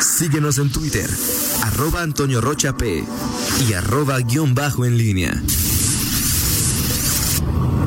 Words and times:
Síguenos 0.00 0.58
en 0.58 0.70
Twitter, 0.70 1.08
arroba 1.62 2.02
Antonio 2.02 2.40
Rocha 2.40 2.76
P 2.76 3.04
y 3.68 3.72
arroba 3.72 4.18
guion 4.20 4.54
bajo 4.54 4.84
en 4.84 4.98
línea. 4.98 5.42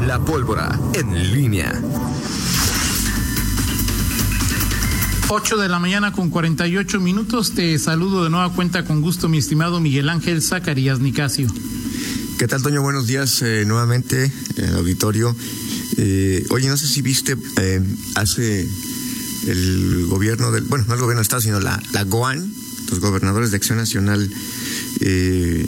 La 0.08 0.20
pólvora 0.20 0.80
en 0.94 1.34
línea. 1.34 1.80
8 5.28 5.58
de 5.58 5.70
la 5.70 5.80
mañana 5.80 6.12
con 6.12 6.30
48 6.30 7.00
minutos. 7.00 7.54
Te 7.54 7.78
saludo 7.78 8.24
de 8.24 8.30
nueva 8.30 8.52
cuenta 8.54 8.84
con 8.86 9.02
gusto, 9.02 9.30
mi 9.30 9.38
estimado 9.38 9.80
Miguel 9.80 10.10
Ángel 10.10 10.42
Zacarías 10.42 11.00
Nicasio. 11.00 11.48
¿Qué 12.40 12.48
tal, 12.48 12.64
Toño? 12.64 12.82
Buenos 12.82 13.06
días 13.06 13.42
eh, 13.44 13.64
nuevamente 13.66 14.32
en 14.58 14.66
el 14.66 14.76
auditorio. 14.76 15.36
Eh, 15.98 16.46
oye, 16.50 16.68
no 16.68 16.78
sé 16.78 16.88
si 16.88 17.02
viste, 17.02 17.38
eh, 17.58 17.82
hace 18.16 18.68
el 19.48 20.06
gobierno 20.08 20.52
del, 20.52 20.66
bueno, 20.66 20.86
no 20.88 20.94
el 20.94 21.00
gobierno 21.00 21.20
del 21.20 21.26
Estado, 21.26 21.42
sino 21.42 21.60
la, 21.60 21.82
la 21.92 22.04
GOAN, 22.04 22.54
los 22.90 23.00
gobernadores 23.00 23.52
de 23.52 23.58
Acción 23.58 23.78
Nacional, 23.78 24.32
en 25.02 25.68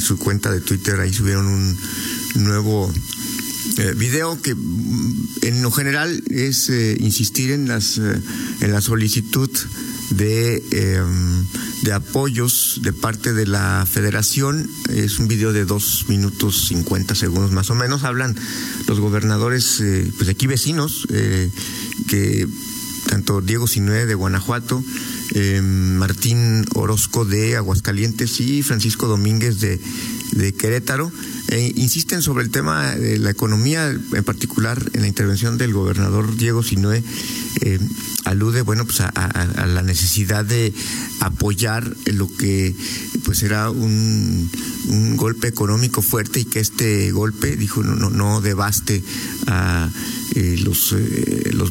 su 0.00 0.18
cuenta 0.18 0.50
de 0.50 0.60
Twitter, 0.60 1.00
ahí 1.00 1.12
subieron 1.12 1.46
un 1.46 1.76
nuevo 2.34 2.92
eh, 3.78 3.92
video 3.94 4.40
que 4.40 4.54
mm, 4.54 5.28
en 5.42 5.62
lo 5.62 5.70
general 5.70 6.22
es 6.30 6.70
eh, 6.70 6.96
insistir 6.98 7.50
en 7.50 7.68
las 7.68 7.98
eh, 7.98 8.22
en 8.60 8.72
la 8.72 8.80
solicitud 8.80 9.50
de, 10.10 10.62
em, 10.72 11.46
de 11.82 11.92
apoyos 11.92 12.80
de 12.82 12.92
parte 12.92 13.32
de 13.32 13.46
la 13.46 13.86
federación. 13.90 14.68
Es 14.90 15.18
un 15.18 15.28
video 15.28 15.52
de 15.52 15.64
dos 15.64 16.06
minutos 16.08 16.66
50 16.68 17.14
segundos 17.14 17.52
más 17.52 17.70
o 17.70 17.74
menos. 17.74 18.04
Hablan 18.04 18.36
los 18.86 19.00
gobernadores, 19.00 19.82
pues 20.16 20.28
aquí 20.28 20.46
vecinos, 20.46 21.06
que 22.08 22.46
tanto 23.06 23.40
Diego 23.40 23.66
Sinue 23.66 24.06
de 24.06 24.14
Guanajuato, 24.14 24.82
em, 25.34 25.96
Martín 25.96 26.64
Orozco 26.74 27.24
de 27.24 27.56
Aguascalientes 27.56 28.40
y 28.40 28.62
Francisco 28.62 29.06
Domínguez 29.06 29.60
de, 29.60 29.80
de 30.36 30.52
Querétaro, 30.54 31.10
eh, 31.48 31.72
insisten 31.76 32.22
sobre 32.22 32.44
el 32.44 32.50
tema 32.50 32.94
de 32.94 33.18
la 33.18 33.30
economía, 33.30 33.88
en 33.88 34.24
particular 34.24 34.82
en 34.92 35.02
la 35.02 35.08
intervención 35.08 35.58
del 35.58 35.72
gobernador 35.72 36.36
Diego 36.36 36.62
Sinue, 36.62 37.02
eh, 37.62 37.78
alude 38.24 38.62
bueno 38.62 38.84
pues 38.84 39.00
a, 39.00 39.66
la 39.66 39.82
necesidad 39.82 40.44
de 40.44 40.74
apoyar 41.20 41.96
lo 42.06 42.28
que 42.28 42.74
pues 43.24 43.42
era 43.42 43.70
un, 43.70 44.50
un, 44.88 45.16
golpe 45.16 45.48
económico 45.48 46.02
fuerte 46.02 46.40
y 46.40 46.44
que 46.44 46.60
este 46.60 47.10
golpe 47.12 47.56
dijo 47.56 47.82
no 47.82 47.94
no, 47.94 48.10
no 48.10 48.40
devaste 48.40 49.02
a 49.46 49.88
eh, 50.36 50.58
los, 50.62 50.92
eh, 50.92 51.50
los 51.54 51.70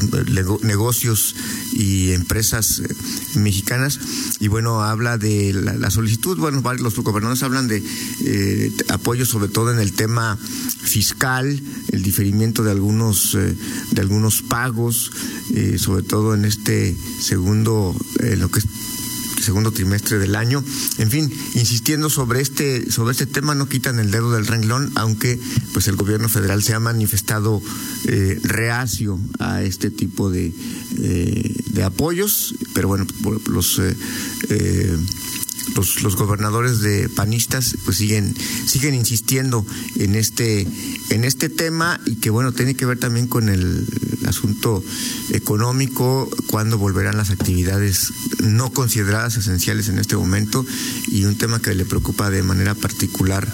negocios 0.63 1.35
y 1.73 2.13
empresas 2.13 2.80
eh, 2.80 2.95
mexicanas. 3.35 3.99
Y 4.39 4.47
bueno 4.47 4.81
habla 4.81 5.19
de 5.19 5.53
la, 5.53 5.91
solicitud. 5.91 6.39
Bueno 6.39 6.63
los 6.80 6.95
gobernadores 6.95 7.44
hablan 7.44 7.67
de 7.67 7.83
apoyo 8.89 9.27
sobre 9.27 9.49
todo 9.49 9.72
en 9.72 9.80
el 9.80 9.94
tema 9.94 10.39
fiscal 10.81 11.61
el 11.91 12.02
diferimiento 12.02 12.63
de 12.63 12.72
algunos 12.72 13.38
de 13.91 14.02
algunos 14.02 14.41
pagos 14.41 15.11
sobre 15.77 16.03
todo 16.03 16.33
en 16.33 16.45
este 16.45 16.95
segundo 17.19 17.95
lo 18.38 18.50
que 18.50 18.59
es 18.59 18.66
segundo 19.41 19.72
trimestre 19.72 20.19
del 20.19 20.36
año. 20.36 20.64
En 20.97 21.09
fin, 21.09 21.31
insistiendo 21.53 22.09
sobre 22.09 22.41
este, 22.41 22.91
sobre 22.91 23.11
este 23.11 23.25
tema, 23.25 23.55
no 23.55 23.67
quitan 23.67 24.00
el 24.00 24.11
dedo 24.11 24.31
del 24.31 24.47
renglón, 24.47 24.91
aunque 24.95 25.39
pues 25.73 25.88
el 25.88 25.95
gobierno 25.95 26.30
federal 26.30 26.64
se 26.64 26.73
ha 26.73 26.80
manifestado 26.80 27.61
eh, 28.08 28.39
reacio 28.44 29.19
a 29.39 29.63
este 29.63 29.89
tipo 29.89 30.30
de, 30.30 30.53
eh, 30.97 31.56
de 31.72 31.83
apoyos, 31.83 32.56
pero 32.73 32.88
bueno, 32.88 33.06
los 33.47 33.80
eh, 33.80 34.97
los, 35.75 36.03
los 36.03 36.16
gobernadores 36.16 36.80
de 36.81 37.09
panistas 37.09 37.75
pues 37.86 37.97
siguen 37.97 38.36
siguen 38.66 38.94
insistiendo 38.94 39.66
en 39.95 40.16
este 40.16 40.67
en 41.09 41.24
este 41.24 41.50
tema 41.50 42.00
y 42.06 42.16
que 42.16 42.29
bueno 42.29 42.51
tiene 42.51 42.75
que 42.75 42.85
ver 42.85 43.00
también 43.00 43.28
con 43.28 43.50
el 43.50 43.88
asunto 44.28 44.84
económico 45.31 46.30
cuando 46.47 46.78
volverán 46.78 47.18
las 47.18 47.31
actividades 47.31 48.12
no 48.44 48.72
consideradas 48.72 49.38
esenciales 49.38 49.90
en 49.90 50.00
este 50.00 50.16
momento 50.16 50.66
y 51.08 51.25
un 51.25 51.36
tema 51.36 51.62
que 51.62 51.74
le 51.74 51.86
preocupa 51.86 52.30
de 52.30 52.44
manera 52.44 52.75
particular 52.75 53.52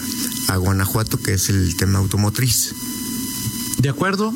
a 0.48 0.58
Guanajuato 0.58 1.18
que 1.18 1.34
es 1.34 1.50
el 1.50 1.76
tema 1.76 2.00
automotriz. 2.00 2.74
De 3.80 3.90
acuerdo, 3.90 4.34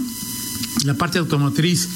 la 0.84 0.96
parte 0.96 1.19
automotriz 1.19 1.88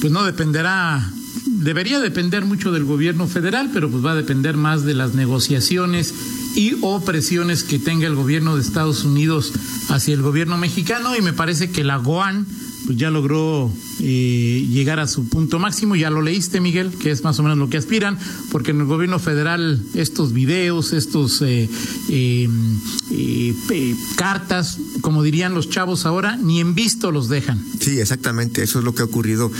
pues 0.00 0.12
no 0.12 0.24
dependerá 0.24 1.12
debería 1.46 2.00
depender 2.00 2.44
mucho 2.44 2.72
del 2.72 2.84
gobierno 2.84 3.26
federal, 3.26 3.70
pero 3.72 3.90
pues 3.90 4.04
va 4.04 4.12
a 4.12 4.16
depender 4.16 4.56
más 4.56 4.84
de 4.84 4.94
las 4.94 5.14
negociaciones 5.14 6.14
y 6.54 6.76
o 6.80 7.04
presiones 7.04 7.62
que 7.62 7.78
tenga 7.78 8.06
el 8.06 8.14
gobierno 8.14 8.56
de 8.56 8.62
Estados 8.62 9.04
Unidos 9.04 9.52
hacia 9.88 10.14
el 10.14 10.22
gobierno 10.22 10.56
mexicano 10.58 11.16
y 11.16 11.22
me 11.22 11.32
parece 11.32 11.70
que 11.70 11.84
la 11.84 11.96
GOAN 11.96 12.46
pues 12.88 12.96
ya 12.96 13.10
logró 13.10 13.70
eh, 14.00 14.66
llegar 14.70 14.98
a 14.98 15.06
su 15.06 15.28
punto 15.28 15.58
máximo, 15.58 15.94
ya 15.94 16.08
lo 16.08 16.22
leíste 16.22 16.58
Miguel, 16.58 16.90
que 16.90 17.10
es 17.10 17.22
más 17.22 17.38
o 17.38 17.42
menos 17.42 17.58
lo 17.58 17.68
que 17.68 17.76
aspiran, 17.76 18.18
porque 18.50 18.70
en 18.70 18.80
el 18.80 18.86
gobierno 18.86 19.18
federal 19.18 19.84
estos 19.92 20.32
videos, 20.32 20.94
estos 20.94 21.42
eh, 21.42 21.68
eh, 22.08 23.94
cartas, 24.16 24.78
como 25.02 25.22
dirían 25.22 25.52
los 25.52 25.68
chavos 25.68 26.06
ahora, 26.06 26.38
ni 26.38 26.60
en 26.60 26.74
visto 26.74 27.12
los 27.12 27.28
dejan. 27.28 27.62
Sí, 27.78 28.00
exactamente, 28.00 28.62
eso 28.62 28.78
es 28.78 28.86
lo 28.86 28.94
que 28.94 29.02
ha 29.02 29.04
ocurrido 29.04 29.52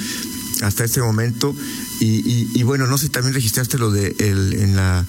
hasta 0.63 0.85
este 0.85 1.03
momento. 1.03 1.55
Y, 2.01 2.63
bueno, 2.63 2.87
no 2.87 2.97
sé 2.97 3.07
si 3.07 3.11
también 3.11 3.35
registraste 3.35 3.77
lo 3.77 3.91
de 3.91 4.17
el, 4.21 4.55
en 4.55 4.75
la 4.75 5.05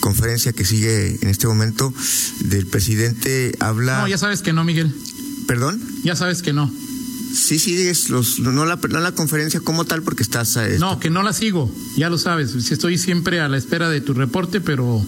conferencia 0.00 0.52
que 0.52 0.66
sigue 0.66 1.16
en 1.22 1.28
este 1.30 1.46
momento 1.46 1.94
del 2.40 2.66
presidente 2.66 3.56
habla. 3.60 4.02
No, 4.02 4.08
ya 4.08 4.18
sabes 4.18 4.42
que 4.42 4.52
no, 4.52 4.62
Miguel. 4.62 4.94
¿Perdón? 5.46 5.80
Ya 6.04 6.16
sabes 6.16 6.42
que 6.42 6.52
no. 6.52 6.70
Sí, 7.32 7.58
sigues 7.58 8.10
los, 8.10 8.38
no 8.40 8.64
la, 8.64 8.76
no 8.76 9.00
la 9.00 9.12
conferencia 9.12 9.60
como 9.60 9.84
tal 9.84 10.02
porque 10.02 10.22
estás... 10.22 10.56
A 10.56 10.68
no, 10.78 11.00
que 11.00 11.10
no 11.10 11.22
la 11.22 11.32
sigo, 11.32 11.72
ya 11.96 12.10
lo 12.10 12.18
sabes. 12.18 12.54
Estoy 12.54 12.98
siempre 12.98 13.40
a 13.40 13.48
la 13.48 13.56
espera 13.56 13.88
de 13.88 14.00
tu 14.00 14.14
reporte, 14.14 14.60
pero 14.60 15.04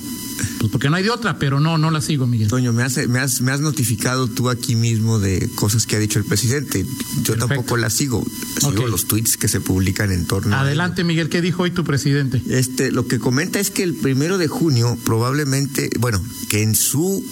pues 0.59 0.71
porque 0.73 0.91
no 0.91 0.97
hay 0.97 1.03
de 1.03 1.11
otra, 1.11 1.39
pero 1.39 1.61
no, 1.61 1.79
no 1.79 1.91
la 1.91 2.01
sigo, 2.01 2.27
Miguel. 2.27 2.49
Toño, 2.49 2.73
me 2.73 2.83
has, 2.83 3.09
me 3.09 3.19
has, 3.19 3.41
me 3.41 3.53
has 3.53 3.61
notificado 3.61 4.29
tú 4.29 4.49
aquí 4.49 4.75
mismo 4.77 5.19
de 5.19 5.49
cosas 5.55 5.87
que 5.87 5.97
ha 5.97 5.99
dicho 5.99 6.19
el 6.19 6.25
presidente. 6.25 6.87
Yo 7.23 7.37
tampoco 7.37 7.77
la 7.77 7.91
sigo. 7.91 8.25
Sigo 8.61 8.87
los 8.89 9.07
tweets 9.07 9.37
que 9.37 9.49
se 9.49 9.61
publican 9.61 10.11
en 10.11 10.27
torno 10.27 10.57
Adelante, 10.57 11.05
Miguel, 11.05 11.29
¿qué 11.29 11.41
dijo 11.41 11.63
hoy 11.63 11.71
tu 11.71 11.85
presidente? 11.85 12.43
Este, 12.49 12.91
lo 12.91 13.07
que 13.07 13.19
comenta 13.19 13.61
es 13.61 13.71
que 13.71 13.83
el 13.83 13.95
primero 13.95 14.39
de 14.39 14.49
junio 14.49 14.97
probablemente, 15.05 15.91
bueno, 15.99 16.25
que 16.49 16.63
en 16.63 16.75
su 16.75 17.25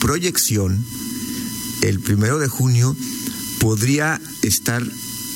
proyección, 0.00 0.82
el 1.82 2.00
primero 2.00 2.38
de 2.38 2.48
junio 2.48 2.96
podría 3.58 4.20
estar 4.42 4.82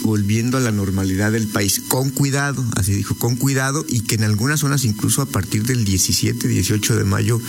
volviendo 0.03 0.57
a 0.57 0.61
la 0.61 0.73
normalidad 0.73 1.33
del 1.33 1.49
país, 1.49 1.81
con 1.89 2.11
cuidado, 2.11 2.65
así 2.77 2.93
dijo, 2.93 3.15
con 3.15 3.37
cuidado, 3.37 3.85
y 3.89 4.01
que 4.01 4.17
en 4.17 4.25
algunas 4.25 4.61
zonas, 4.61 4.85
incluso 4.85 5.23
a 5.23 5.27
partir 5.27 5.65
del 5.65 5.85
17, 5.85 6.49
18 6.49 6.97
de 6.97 7.05
mayo, 7.05 7.41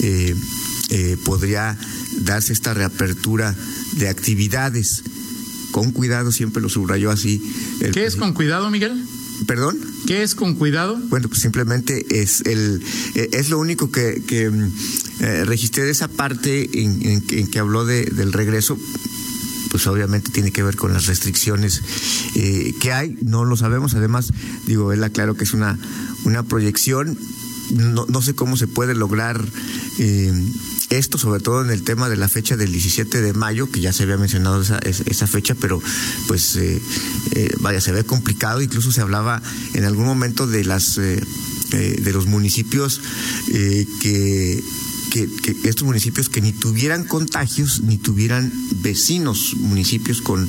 eh, 0.00 0.34
eh, 0.90 1.16
podría 1.24 1.78
darse 2.18 2.52
esta 2.52 2.74
reapertura 2.74 3.54
de 3.92 4.08
actividades. 4.08 5.04
Con 5.70 5.92
cuidado, 5.92 6.32
siempre 6.32 6.62
lo 6.62 6.68
subrayó 6.68 7.10
así. 7.10 7.40
¿Qué 7.92 8.04
es 8.04 8.16
con 8.16 8.34
cuidado, 8.34 8.68
Miguel? 8.70 9.04
¿Perdón? 9.46 9.78
¿Qué 10.06 10.22
es 10.22 10.34
con 10.34 10.54
cuidado? 10.54 11.00
Bueno, 11.08 11.28
pues 11.28 11.40
simplemente 11.40 12.04
es 12.22 12.42
el 12.42 12.82
eh, 13.14 13.30
es 13.32 13.48
lo 13.48 13.58
único 13.58 13.90
que, 13.90 14.22
que 14.26 14.50
registré 15.44 15.84
de 15.84 15.90
esa 15.90 16.08
parte 16.08 16.68
en, 16.80 17.24
en 17.28 17.46
que 17.46 17.58
habló 17.58 17.84
de, 17.84 18.04
del 18.04 18.32
regreso 18.32 18.78
pues 19.72 19.86
obviamente 19.86 20.30
tiene 20.30 20.52
que 20.52 20.62
ver 20.62 20.76
con 20.76 20.92
las 20.92 21.06
restricciones 21.06 21.80
eh, 22.34 22.74
que 22.78 22.92
hay, 22.92 23.16
no 23.22 23.46
lo 23.46 23.56
sabemos, 23.56 23.94
además, 23.94 24.30
digo, 24.66 24.92
él 24.92 25.02
aclaró 25.02 25.34
que 25.34 25.44
es 25.44 25.54
una, 25.54 25.78
una 26.24 26.42
proyección, 26.42 27.18
no, 27.70 28.04
no 28.06 28.20
sé 28.20 28.34
cómo 28.34 28.58
se 28.58 28.66
puede 28.66 28.94
lograr 28.94 29.42
eh, 29.98 30.30
esto, 30.90 31.16
sobre 31.16 31.40
todo 31.40 31.64
en 31.64 31.70
el 31.70 31.84
tema 31.84 32.10
de 32.10 32.18
la 32.18 32.28
fecha 32.28 32.58
del 32.58 32.70
17 32.70 33.22
de 33.22 33.32
mayo, 33.32 33.70
que 33.70 33.80
ya 33.80 33.94
se 33.94 34.02
había 34.02 34.18
mencionado 34.18 34.60
esa, 34.60 34.78
esa 34.78 35.26
fecha, 35.26 35.54
pero 35.54 35.80
pues 36.28 36.54
eh, 36.56 36.82
vaya, 37.60 37.80
se 37.80 37.92
ve 37.92 38.04
complicado, 38.04 38.60
incluso 38.60 38.92
se 38.92 39.00
hablaba 39.00 39.40
en 39.72 39.84
algún 39.84 40.04
momento 40.04 40.46
de 40.46 40.64
las 40.64 40.96
de 40.96 42.12
los 42.12 42.26
municipios 42.26 43.00
que 44.02 44.62
que, 45.12 45.28
estos 45.64 45.84
municipios 45.84 46.30
que 46.30 46.40
ni 46.40 46.52
tuvieran 46.52 47.04
contagios, 47.04 47.82
ni 47.82 47.98
tuvieran 47.98 48.50
vecinos 48.76 49.54
municipios 49.58 50.22
con, 50.22 50.48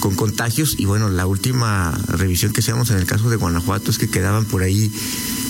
con 0.00 0.14
contagios. 0.14 0.76
Y 0.78 0.86
bueno, 0.86 1.10
la 1.10 1.26
última 1.26 1.92
revisión 2.08 2.52
que 2.52 2.60
hacíamos 2.60 2.90
en 2.90 2.96
el 2.96 3.04
caso 3.04 3.28
de 3.28 3.36
Guanajuato 3.36 3.90
es 3.90 3.98
que 3.98 4.08
quedaban 4.08 4.46
por 4.46 4.62
ahí 4.62 4.90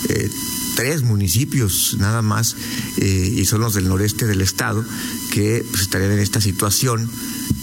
eh, 0.09 0.29
tres 0.79 1.03
municipios 1.03 1.97
nada 1.99 2.21
más, 2.21 2.55
eh, 2.95 3.33
y 3.35 3.43
son 3.43 3.59
los 3.59 3.73
del 3.73 3.89
noreste 3.89 4.25
del 4.25 4.39
estado, 4.39 4.85
que 5.29 5.65
pues, 5.69 5.81
estarían 5.81 6.13
en 6.13 6.19
esta 6.19 6.39
situación 6.39 7.11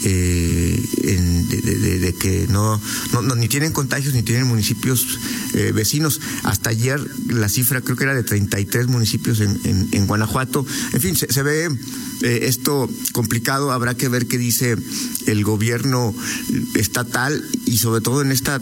eh, 0.05 0.79
de, 1.01 2.15
que 2.21 2.47
no, 2.51 2.79
no, 3.15 3.35
ni 3.35 3.49
tienen 3.49 3.73
contagios 3.73 4.13
ni 4.13 4.23
tienen 4.23 4.47
municipios 4.47 5.19
eh, 5.55 5.73
vecinos. 5.75 6.21
Hasta 6.43 6.69
ayer 6.69 7.01
la 7.29 7.49
cifra 7.49 7.81
creo 7.81 7.97
que 7.97 8.05
era 8.05 8.15
de 8.15 8.23
33 8.23 8.87
municipios 8.89 9.41
en, 9.41 9.59
en, 9.65 10.07
Guanajuato. 10.07 10.67
En 10.93 11.01
fin, 11.01 11.17
se, 11.17 11.43
ve 11.43 11.71
esto 12.21 12.91
complicado. 13.13 13.73
Habrá 13.73 13.95
que 13.97 14.09
ver 14.09 14.27
qué 14.27 14.37
dice 14.37 14.77
el 15.27 15.43
gobierno 15.43 16.15
estatal 16.75 17.43
y 17.65 17.79
sobre 17.79 18.03
todo 18.03 18.21
en 18.21 18.31
esta 18.31 18.61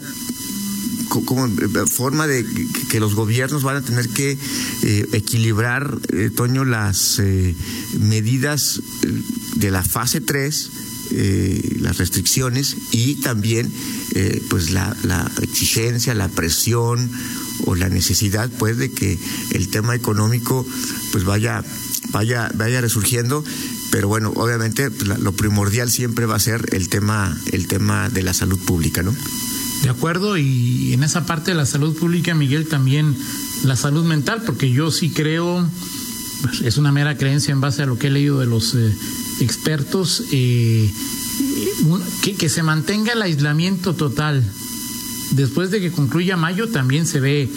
como 1.23 1.45
eh, 1.45 1.51
forma 1.87 2.27
de 2.27 2.45
que 2.89 2.99
los 2.99 3.15
gobiernos 3.15 3.63
van 3.63 3.77
a 3.77 3.81
tener 3.81 4.09
que 4.09 4.37
eh, 4.83 5.07
equilibrar, 5.13 5.97
eh, 6.11 6.29
Toño, 6.35 6.65
las 6.65 7.21
medidas 7.99 8.81
de 9.55 9.71
la 9.71 9.83
fase 9.83 10.21
3, 10.21 10.71
las 11.79 11.97
restricciones 11.97 12.75
y 12.91 13.15
también 13.15 13.71
pues 14.49 14.71
la, 14.71 14.95
la, 15.03 15.31
exigencia, 15.41 16.13
la 16.13 16.27
presión 16.27 17.09
o 17.65 17.75
la 17.75 17.89
necesidad 17.89 18.49
pues 18.57 18.77
de 18.77 18.91
que 18.91 19.17
el 19.51 19.69
tema 19.69 19.95
económico 19.95 20.65
pues 21.11 21.23
vaya 21.23 21.63
vaya 22.11 22.51
vaya 22.55 22.81
resurgiendo. 22.81 23.43
Pero 23.91 24.07
bueno 24.07 24.33
obviamente 24.35 24.89
pues, 24.89 25.19
lo 25.19 25.31
primordial 25.31 25.91
siempre 25.91 26.25
va 26.25 26.35
a 26.35 26.39
ser 26.39 26.65
el 26.73 26.89
tema 26.89 27.37
el 27.51 27.67
tema 27.67 28.09
de 28.09 28.23
la 28.23 28.33
salud 28.33 28.59
pública 28.59 29.03
no 29.03 29.15
de 29.83 29.89
acuerdo, 29.89 30.37
y 30.37 30.93
en 30.93 31.03
esa 31.03 31.25
parte 31.25 31.51
de 31.51 31.57
la 31.57 31.65
salud 31.65 31.95
pública, 31.95 32.33
Miguel, 32.33 32.67
también 32.67 33.15
la 33.63 33.75
salud 33.75 34.03
mental, 34.03 34.43
porque 34.45 34.71
yo 34.71 34.91
sí 34.91 35.09
creo, 35.09 35.67
pues, 36.41 36.61
es 36.61 36.77
una 36.77 36.91
mera 36.91 37.17
creencia 37.17 37.51
en 37.51 37.61
base 37.61 37.83
a 37.83 37.85
lo 37.85 37.97
que 37.97 38.07
he 38.07 38.11
leído 38.11 38.39
de 38.39 38.45
los 38.45 38.73
eh, 38.75 38.95
expertos, 39.39 40.23
eh, 40.31 40.91
que, 42.23 42.35
que 42.35 42.49
se 42.49 42.63
mantenga 42.63 43.13
el 43.13 43.21
aislamiento 43.21 43.93
total. 43.93 44.43
Después 45.31 45.71
de 45.71 45.81
que 45.81 45.91
concluya 45.91 46.37
mayo 46.37 46.69
también 46.69 47.05
se 47.05 47.19
ve 47.19 47.49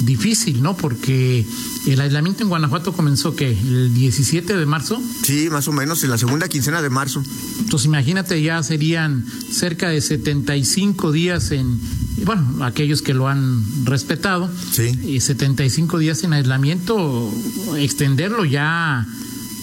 difícil, 0.00 0.62
¿no? 0.62 0.76
Porque 0.76 1.44
el 1.86 2.00
aislamiento 2.00 2.42
en 2.42 2.48
Guanajuato 2.48 2.92
comenzó 2.92 3.34
que 3.34 3.50
el 3.50 3.94
17 3.94 4.56
de 4.56 4.66
marzo. 4.66 5.00
Sí, 5.22 5.48
más 5.50 5.68
o 5.68 5.72
menos, 5.72 6.02
en 6.04 6.10
la 6.10 6.18
segunda 6.18 6.48
quincena 6.48 6.82
de 6.82 6.90
marzo. 6.90 7.22
Entonces 7.58 7.86
imagínate, 7.86 8.40
ya 8.42 8.62
serían 8.62 9.24
cerca 9.50 9.88
de 9.88 10.00
75 10.00 11.12
días 11.12 11.50
en, 11.50 11.80
bueno, 12.24 12.64
aquellos 12.64 13.02
que 13.02 13.14
lo 13.14 13.28
han 13.28 13.64
respetado. 13.84 14.50
Sí. 14.72 14.98
Y 15.04 15.20
75 15.20 15.98
días 15.98 16.24
en 16.24 16.32
aislamiento, 16.32 17.30
extenderlo 17.76 18.44
ya 18.44 19.06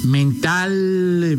mental 0.04 1.38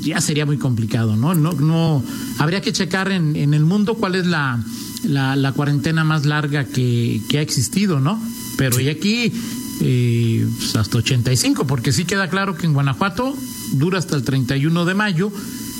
ya 0.00 0.20
sería 0.20 0.44
muy 0.44 0.58
complicado, 0.58 1.14
¿no? 1.14 1.34
No, 1.34 1.52
no 1.52 2.02
habría 2.38 2.60
que 2.60 2.72
checar 2.72 3.12
en, 3.12 3.36
en 3.36 3.54
el 3.54 3.64
mundo 3.64 3.94
cuál 3.94 4.16
es 4.16 4.26
la 4.26 4.60
la, 5.04 5.36
la 5.36 5.52
cuarentena 5.52 6.04
más 6.04 6.26
larga 6.26 6.64
que, 6.64 7.20
que, 7.28 7.38
ha 7.38 7.42
existido, 7.42 8.00
¿no? 8.00 8.22
Pero 8.56 8.80
y 8.80 8.88
aquí 8.88 9.32
eh, 9.80 10.46
pues 10.58 10.76
hasta 10.76 10.98
85, 10.98 11.66
porque 11.66 11.92
sí 11.92 12.04
queda 12.04 12.28
claro 12.28 12.56
que 12.56 12.66
en 12.66 12.72
Guanajuato 12.72 13.36
dura 13.72 13.98
hasta 13.98 14.16
el 14.16 14.22
31 14.22 14.84
de 14.84 14.94
mayo, 14.94 15.32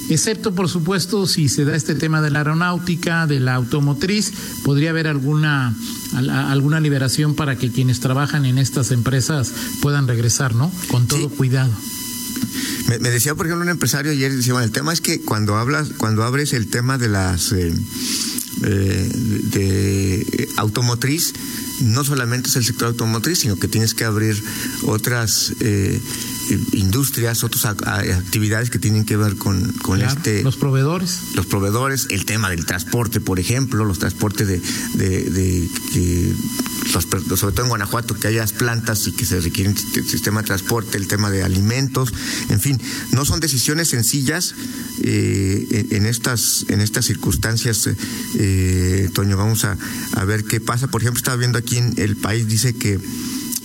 excepto 0.09 0.55
por 0.55 0.69
supuesto 0.69 1.27
si 1.27 1.49
se 1.49 1.65
da 1.65 1.77
este 1.77 1.95
tema 1.95 2.21
de 2.21 2.31
la 2.31 2.41
aeronáutica, 2.41 3.27
de 3.27 3.41
la 3.41 3.55
automotriz, 3.55 4.33
podría 4.65 4.91
haber 4.91 5.07
alguna, 5.07 5.75
alguna 6.15 6.81
liberación 6.81 7.35
para 7.35 7.57
que 7.57 7.71
quienes 7.71 8.01
trabajan 8.01 8.45
en 8.45 8.59
estas 8.59 8.91
empresas 8.91 9.53
puedan 9.81 10.09
regresar, 10.09 10.55
¿no? 10.55 10.73
Con 10.89 11.07
todo 11.07 11.29
cuidado. 11.29 11.73
Me, 12.89 12.99
decía, 12.99 13.35
por 13.35 13.47
ejemplo, 13.47 13.65
un 13.65 13.71
empresario 13.71 14.13
ayer, 14.13 14.35
decía, 14.35 14.53
bueno, 14.53 14.67
el 14.67 14.73
tema 14.73 14.93
es 14.93 15.01
que 15.01 15.21
cuando 15.21 15.57
hablas, 15.57 15.91
cuando 15.97 16.25
abres 16.25 16.53
el 16.53 16.69
tema 16.69 16.99
de 16.99 17.09
las... 17.09 17.53
Eh, 17.53 17.73
eh, 18.65 19.11
de 19.53 20.49
automotriz, 20.57 21.33
no 21.81 22.05
solamente 22.05 22.49
es 22.49 22.57
el 22.57 22.65
sector 22.65 22.89
automotriz, 22.89 23.41
sino 23.41 23.59
que 23.59 23.69
tienes 23.69 23.95
que 23.95 24.05
abrir 24.05 24.43
otras 24.85 25.53
eh, 25.61 26.01
industrias, 26.73 27.45
otras 27.45 27.65
actividades 27.65 28.71
que 28.71 28.79
tienen 28.79 29.05
que 29.05 29.17
ver 29.17 29.37
con, 29.37 29.73
con 29.83 30.01
este... 30.01 30.43
Los 30.43 30.57
proveedores. 30.57 31.21
Los 31.35 31.47
proveedores, 31.47 32.09
el 32.11 32.25
tema 32.25 32.51
del 32.51 32.67
transporte, 32.67 33.21
por 33.21 33.39
ejemplo, 33.39 33.85
los 33.85 33.99
transportes 33.99 34.47
de, 34.47 34.61
de, 34.95 35.31
de 35.31 35.69
que 35.93 36.35
sobre 37.37 37.53
todo 37.53 37.63
en 37.63 37.69
Guanajuato, 37.69 38.15
que 38.15 38.29
haya 38.29 38.45
plantas 38.47 39.07
y 39.07 39.13
que 39.13 39.25
se 39.25 39.41
requiere 39.41 39.71
un 39.71 39.77
sistema 39.77 40.43
de 40.43 40.47
transporte, 40.47 40.99
el 40.99 41.07
tema 41.09 41.31
de 41.31 41.43
alimentos, 41.43 42.13
en 42.49 42.61
fin, 42.61 42.81
no 43.13 43.25
son 43.25 43.41
decisiones 43.41 43.89
sencillas 43.89 44.55
eh, 45.03 45.87
en, 45.91 46.07
estas, 46.07 46.67
en 46.69 46.81
estas 46.81 47.07
circunstancias, 47.07 47.89
eh, 48.39 49.09
Toño, 49.15 49.37
vamos 49.37 49.65
a, 49.65 49.79
a, 50.15 50.25
ver 50.25 50.45
qué 50.45 50.61
pasa. 50.61 50.89
Por 50.89 51.03
ejemplo, 51.03 51.19
estaba 51.19 51.37
viendo 51.37 51.59
aquí 51.59 51.79
en 51.79 51.95
el 51.97 52.17
país, 52.17 52.47
dice 52.47 52.75
que 52.75 52.99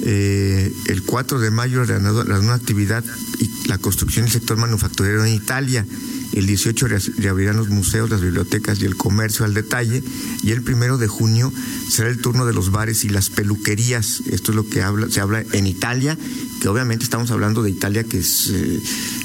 eh, 0.02 0.72
el 0.88 1.04
4 1.04 1.40
de 1.40 1.52
mayo 1.52 1.84
nueva 1.86 2.54
actividad 2.54 3.04
y 3.40 3.68
la 3.68 3.78
construcción 3.78 4.26
del 4.26 4.34
sector 4.34 4.58
manufacturero 4.58 5.26
en 5.26 5.34
Italia. 5.34 5.86
El 6.34 6.46
18 6.46 6.88
reabrirán 7.18 7.58
los 7.58 7.70
museos, 7.70 8.10
las 8.10 8.22
bibliotecas 8.22 8.80
y 8.82 8.86
el 8.86 8.96
comercio 8.96 9.46
al 9.46 9.54
detalle. 9.54 10.04
Y 10.44 10.52
el 10.52 10.62
primero 10.62 10.98
de 10.98 11.08
junio 11.08 11.52
será 11.90 12.10
el 12.10 12.20
turno 12.20 12.46
de 12.46 12.54
los 12.54 12.72
bares 12.72 13.06
y 13.06 13.10
las 13.10 13.30
peluquerías. 13.30 14.22
Esto 14.30 14.52
es 14.52 14.56
lo 14.56 14.68
que 14.68 14.84
habla, 14.84 15.10
se 15.10 15.20
habla 15.20 15.44
en 15.54 15.66
Italia, 15.66 16.18
que 16.62 16.68
obviamente 16.68 17.04
estamos 17.04 17.32
hablando 17.32 17.64
de 17.64 17.72
Italia, 17.72 18.04
que 18.04 18.20
es 18.20 18.52
eh, 18.54 18.82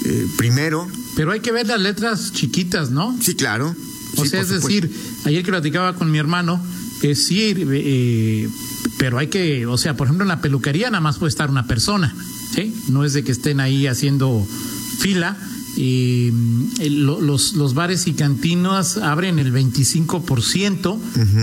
eh, 0.06 0.26
primero. 0.38 0.88
Pero 1.16 1.32
hay 1.32 1.40
que 1.40 1.52
ver 1.52 1.66
las 1.66 1.80
letras 1.80 2.32
chiquitas, 2.32 2.90
¿no? 2.90 3.16
Sí, 3.20 3.34
claro. 3.34 3.74
O 4.16 4.24
sea, 4.24 4.40
es 4.40 4.48
decir, 4.48 4.90
ayer 5.24 5.42
que 5.42 5.50
platicaba 5.50 5.94
con 5.94 6.10
mi 6.10 6.18
hermano, 6.18 6.62
que 7.02 7.16
sí, 7.16 7.52
eh, 7.58 8.48
pero 8.96 9.18
hay 9.18 9.26
que, 9.26 9.66
o 9.66 9.76
sea, 9.76 9.96
por 9.96 10.06
ejemplo, 10.06 10.22
en 10.22 10.28
la 10.28 10.40
peluquería 10.40 10.88
nada 10.88 11.00
más 11.00 11.18
puede 11.18 11.30
estar 11.30 11.50
una 11.50 11.66
persona, 11.66 12.14
¿sí? 12.54 12.72
No 12.90 13.04
es 13.04 13.12
de 13.12 13.24
que 13.24 13.32
estén 13.32 13.58
ahí 13.58 13.88
haciendo 13.88 14.46
fila 15.00 15.36
y 15.76 16.30
los, 16.78 17.54
los 17.54 17.74
bares 17.74 18.06
y 18.06 18.12
cantinas 18.12 18.98
abren 18.98 19.40
el 19.40 19.52
25% 19.52 20.98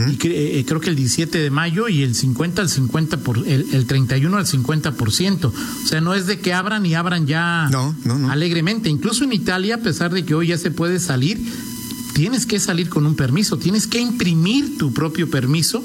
y 0.08 0.28
eh, 0.28 0.64
creo 0.66 0.80
que 0.80 0.92
el 0.92 0.96
17 0.96 1.38
de 1.38 1.50
mayo 1.50 1.90
y 1.90 2.04
el 2.04 2.16
50 2.16 2.62
al 2.62 2.70
50 2.70 3.18
por 3.18 3.40
el, 3.40 3.66
el 3.74 3.86
31 3.86 4.38
al 4.38 4.46
50%. 4.46 5.46
O 5.46 5.54
sea, 5.86 6.00
no 6.00 6.14
es 6.14 6.26
de 6.26 6.40
que 6.40 6.54
abran 6.54 6.86
y 6.86 6.94
abran 6.94 7.28
ya 7.28 7.70
alegremente. 8.30 8.88
Incluso 8.88 9.26
en 9.26 9.34
Italia, 9.34 9.76
a 9.76 9.80
pesar 9.80 10.14
de 10.14 10.24
que 10.24 10.36
hoy 10.36 10.48
ya 10.48 10.58
se 10.58 10.72
puede 10.72 11.02
salir, 11.02 11.38
tienes 12.14 12.46
que 12.46 12.60
salir 12.60 12.90
con 12.90 13.06
un 13.06 13.16
permiso, 13.16 13.58
tienes 13.58 13.88
que 13.88 14.00
imprimir 14.00 14.78
tu 14.78 14.94
propio 14.94 15.30
permiso 15.30 15.84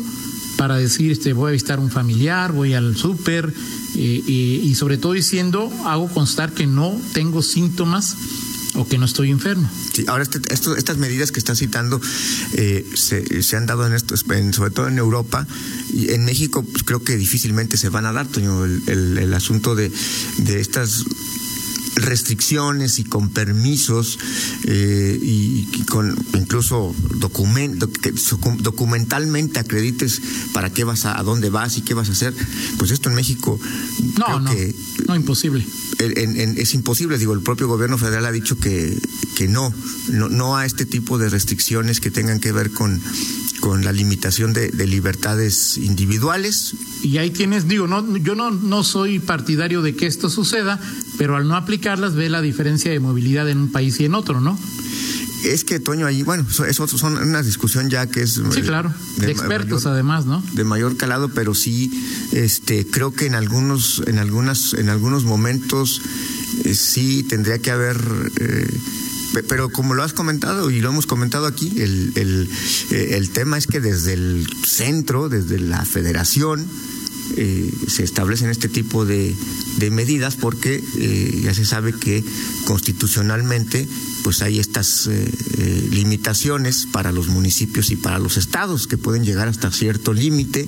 para 0.56 0.76
decir, 0.76 1.11
este, 1.11 1.32
voy 1.32 1.50
a 1.50 1.53
visitar 1.53 1.81
un 1.81 1.91
familiar, 1.91 2.53
voy 2.53 2.75
al 2.75 2.97
súper, 2.97 3.53
eh, 3.97 4.23
y 4.26 4.75
sobre 4.76 4.99
todo 4.99 5.12
diciendo, 5.12 5.71
hago 5.85 6.09
constar 6.09 6.52
que 6.52 6.66
no 6.66 7.00
tengo 7.12 7.43
síntomas 7.43 8.16
o 8.75 8.87
que 8.87 8.99
no 8.99 9.07
estoy 9.07 9.31
enfermo. 9.31 9.69
Sí, 9.93 10.04
ahora 10.09 10.25
este, 10.25 10.40
estas 10.52 10.99
medidas 10.99 11.33
que 11.33 11.38
está 11.38 11.54
citando 11.54 12.00
eh, 12.54 12.85
se, 12.95 13.57
han 13.57 13.66
dado 13.66 13.87
en 13.87 13.95
esto, 13.95 14.16
sobre 14.16 14.71
todo 14.71 14.88
en 14.88 14.99
Europa 14.99 15.47
y 15.93 16.11
en 16.11 16.25
México 16.25 16.62
pues, 16.62 16.83
creo 16.83 17.02
que 17.02 17.16
difícilmente 17.16 17.76
se 17.76 17.88
van 17.88 18.07
a 18.07 18.12
dar, 18.12 18.26
Toño, 18.26 18.64
el, 18.64 18.83
el, 19.19 19.35
asunto 19.35 19.75
de, 19.75 19.90
de 20.38 20.61
estas 20.61 21.04
restricciones 21.96 22.98
y 22.98 23.04
con 23.04 23.30
permisos 23.30 24.18
eh, 24.64 25.18
y, 25.20 25.64
con 25.84 26.16
incluso 26.34 26.94
documento, 27.16 27.90
que 27.90 28.12
documentalmente 28.58 29.60
acredites 29.60 30.20
para 30.52 30.70
qué 30.70 30.84
vas 30.84 31.04
a, 31.04 31.18
a 31.18 31.22
dónde 31.22 31.50
vas 31.50 31.76
y 31.78 31.82
qué 31.82 31.94
vas 31.94 32.08
a 32.08 32.12
hacer, 32.12 32.34
pues 32.78 32.90
esto 32.90 33.08
en 33.08 33.14
México 33.14 33.60
no, 34.18 34.40
no, 34.40 34.52
no 35.06 35.16
imposible. 35.16 35.64
es 35.98 36.74
imposible, 36.74 37.18
digo, 37.18 37.32
el 37.32 37.42
propio 37.42 37.68
gobierno 37.68 37.98
federal 37.98 38.26
ha 38.26 38.32
dicho 38.32 38.58
que, 38.58 38.96
que 39.36 39.48
no, 39.48 39.72
no, 40.08 40.28
no 40.28 40.56
a 40.56 40.66
este 40.66 40.86
tipo 40.86 41.18
de 41.18 41.28
restricciones 41.28 42.00
que 42.00 42.10
tengan 42.10 42.40
que 42.40 42.52
ver 42.52 42.70
con 42.70 43.00
con 43.64 43.82
la 43.82 43.92
limitación 43.92 44.52
de, 44.52 44.70
libertades 44.86 45.78
individuales. 45.78 46.74
Y 47.02 47.16
ahí 47.16 47.30
tienes, 47.30 47.66
digo, 47.66 47.86
no, 47.86 48.18
yo 48.18 48.34
no, 48.34 48.50
no 48.50 48.84
soy 48.84 49.20
partidario 49.20 49.80
de 49.80 49.96
que 49.96 50.06
esto 50.06 50.28
suceda, 50.28 50.78
pero 51.18 51.37
al 51.37 51.49
no 51.49 51.56
aplicarlas 51.56 52.14
ve 52.14 52.28
la 52.28 52.42
diferencia 52.42 52.90
de 52.90 53.00
movilidad 53.00 53.49
en 53.49 53.59
un 53.59 53.73
país 53.73 53.99
y 54.00 54.04
en 54.04 54.14
otro, 54.14 54.40
¿no? 54.40 54.59
Es 55.44 55.64
que, 55.64 55.78
Toño, 55.78 56.06
ahí, 56.06 56.23
bueno, 56.23 56.47
eso 56.66 56.88
son 56.88 57.18
una 57.18 57.42
discusión 57.42 57.90
ya 57.90 58.06
que 58.06 58.23
es... 58.23 58.40
Sí, 58.50 58.62
claro, 58.62 58.92
de, 59.18 59.30
expertos 59.30 59.85
además, 59.85 60.25
¿no? 60.25 60.42
De 60.52 60.64
mayor 60.64 60.97
calado, 60.97 61.28
pero 61.28 61.54
sí, 61.54 61.90
este, 62.33 62.87
creo 62.87 63.12
que 63.12 63.26
en 63.26 63.35
algunos, 63.35 64.02
en 64.06 64.18
algunas, 64.18 64.73
en 64.73 64.88
algunos 64.88 65.25
momentos 65.25 66.00
eh, 66.64 66.75
sí 66.75 67.25
tendría 67.25 67.59
que 67.59 67.71
haber... 67.71 68.00
Eh, 68.40 68.80
pero 69.49 69.68
como 69.68 69.94
lo 69.94 70.04
has 70.04 70.12
comentado 70.12 70.71
y 70.71 70.80
lo 70.80 70.90
hemos 70.90 71.06
comentado 71.06 71.47
aquí, 71.47 71.83
el, 71.83 72.12
el, 72.14 72.49
eh, 72.92 73.16
el 73.16 73.30
tema 73.30 73.59
es 73.59 73.66
que 73.66 73.80
desde 73.80 74.14
el 74.14 74.47
centro, 74.64 75.28
desde 75.28 75.59
la 75.59 75.85
federación, 75.85 76.64
se 77.88 78.04
establecen 78.04 78.50
este 78.50 78.69
tipo 78.69 79.04
de, 79.04 79.35
medidas 79.90 80.37
porque 80.37 80.83
ya 81.43 81.52
se 81.52 81.64
sabe 81.64 81.93
que 81.93 82.25
constitucionalmente 82.64 83.87
pues 84.23 84.40
hay 84.40 84.59
estas 84.59 85.11
limitaciones 85.90 86.87
para 86.90 87.12
los 87.12 87.28
municipios 87.28 87.90
y 87.90 87.97
para 87.97 88.19
los 88.19 88.38
estados 88.38 88.87
que 88.87 88.97
pueden 88.97 89.25
llegar 89.25 89.49
hasta 89.49 89.71
cierto 89.71 90.14
límite 90.14 90.66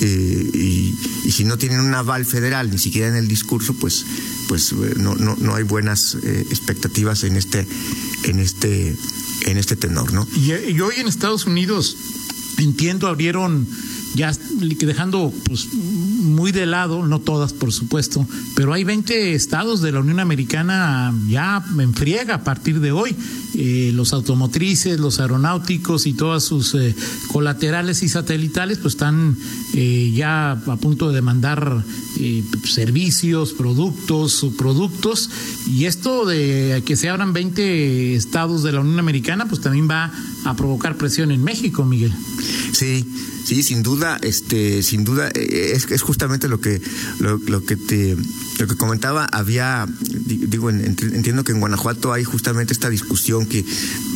y, 0.00 0.94
si 1.30 1.44
no 1.44 1.56
tienen 1.56 1.80
un 1.80 1.94
aval 1.94 2.24
federal 2.24 2.70
ni 2.70 2.78
siquiera 2.78 3.08
en 3.08 3.14
el 3.14 3.28
discurso 3.28 3.74
pues 3.74 4.04
pues 4.48 4.72
no, 4.72 5.14
no, 5.14 5.36
no 5.38 5.54
hay 5.54 5.62
buenas 5.62 6.16
expectativas 6.24 7.22
en 7.22 7.36
este 7.36 7.66
en 8.24 8.40
este 8.40 8.96
en 9.46 9.56
este 9.56 9.76
tenor, 9.76 10.12
¿no? 10.12 10.26
Y 10.36 10.80
hoy 10.80 10.94
en 10.98 11.06
Estados 11.08 11.46
Unidos 11.46 11.96
entiendo 12.58 13.06
abrieron 13.06 13.66
ya 14.14 14.32
dejando 14.80 15.32
pues 15.44 15.72
muy 15.72 16.52
de 16.52 16.66
lado, 16.66 17.06
no 17.06 17.20
todas 17.20 17.52
por 17.52 17.72
supuesto, 17.72 18.26
pero 18.54 18.72
hay 18.72 18.84
20 18.84 19.34
estados 19.34 19.80
de 19.82 19.92
la 19.92 20.00
Unión 20.00 20.20
Americana 20.20 21.14
ya 21.28 21.64
en 21.78 21.94
friega 21.94 22.36
a 22.36 22.44
partir 22.44 22.80
de 22.80 22.92
hoy. 22.92 23.14
Eh, 23.54 23.90
los 23.94 24.12
automotrices, 24.12 25.00
los 25.00 25.20
aeronáuticos 25.20 26.06
y 26.06 26.12
todas 26.12 26.44
sus 26.44 26.74
eh, 26.74 26.94
colaterales 27.28 28.02
y 28.02 28.08
satelitales 28.08 28.78
pues 28.78 28.94
están 28.94 29.36
eh, 29.74 30.12
ya 30.14 30.52
a 30.52 30.76
punto 30.76 31.08
de 31.08 31.16
demandar 31.16 31.82
servicios, 32.64 33.52
productos, 33.52 34.32
subproductos 34.32 35.30
y 35.66 35.84
esto 35.84 36.26
de 36.26 36.82
que 36.84 36.96
se 36.96 37.08
abran 37.08 37.32
20 37.32 38.14
estados 38.14 38.62
de 38.62 38.72
la 38.72 38.80
Unión 38.80 38.98
Americana 38.98 39.48
pues 39.48 39.60
también 39.60 39.88
va 39.88 40.12
a 40.44 40.54
provocar 40.54 40.96
presión 40.96 41.30
en 41.30 41.42
México, 41.42 41.84
Miguel. 41.84 42.12
Sí, 42.72 43.04
Sí, 43.48 43.62
sin 43.62 43.82
duda, 43.82 43.97
este, 44.22 44.82
sin 44.82 45.04
duda, 45.04 45.30
eh, 45.34 45.72
es, 45.74 45.90
es 45.90 46.02
justamente 46.02 46.48
lo 46.48 46.60
que, 46.60 46.80
lo, 47.18 47.64
que 47.64 47.76
te, 47.76 48.16
lo 48.58 48.66
que 48.66 48.76
comentaba. 48.76 49.24
Había, 49.24 49.86
digo, 49.98 50.70
entiendo 50.70 51.44
que 51.44 51.52
en 51.52 51.60
Guanajuato 51.60 52.12
hay 52.12 52.24
justamente 52.24 52.72
esta 52.72 52.90
discusión 52.90 53.46
que 53.46 53.64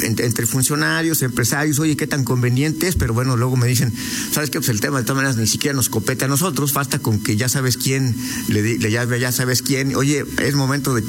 entre 0.03 0.47
funcionarios, 0.47 1.23
empresarios, 1.23 1.79
oye, 1.79 1.97
qué 1.97 2.07
tan 2.07 2.25
conveniente 2.25 2.89
es, 2.89 2.97
pero 2.97 3.15
bueno, 3.15 3.37
luego 3.37 3.57
me 3.57 3.67
dicen, 3.67 3.93
sabes 4.33 4.51
qué, 4.51 4.59
pues 4.59 4.69
el 4.69 4.81
tema 4.81 4.99
de 4.99 5.05
todas 5.05 5.17
maneras 5.17 5.37
ni 5.37 5.47
siquiera 5.47 5.75
nos 5.75 5.89
copete 5.89 6.25
a 6.25 6.29
nosotros, 6.29 6.73
basta 6.73 6.99
con 6.99 7.21
que 7.21 7.37
ya 7.37 7.49
sabes 7.49 7.77
quién 7.77 8.15
le, 8.49 8.79
le 8.79 8.91
ya, 8.91 9.05
ya 9.17 9.33
sabes 9.33 9.62
quién, 9.62 9.95
oye, 9.97 10.25
es 10.39 10.55
momento 10.55 10.95
de, 10.95 11.03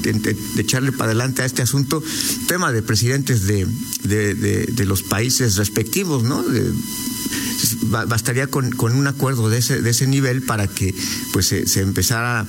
echarle 0.56 0.92
para 0.92 1.06
adelante 1.06 1.42
a 1.42 1.44
este 1.44 1.62
asunto, 1.62 2.02
tema 2.48 2.72
de 2.72 2.82
presidentes 2.82 3.46
de, 3.46 3.66
de, 4.04 4.34
de 4.34 4.84
los 4.84 5.02
países 5.02 5.56
respectivos, 5.56 6.22
¿no? 6.22 6.44
Bastaría 8.06 8.46
con, 8.46 8.70
con, 8.70 8.94
un 8.94 9.06
acuerdo 9.06 9.48
de 9.48 9.58
ese, 9.58 9.82
de 9.82 9.90
ese 9.90 10.06
nivel 10.06 10.42
para 10.42 10.66
que 10.66 10.94
pues 11.32 11.46
se, 11.46 11.66
se 11.66 11.80
empezara 11.80 12.46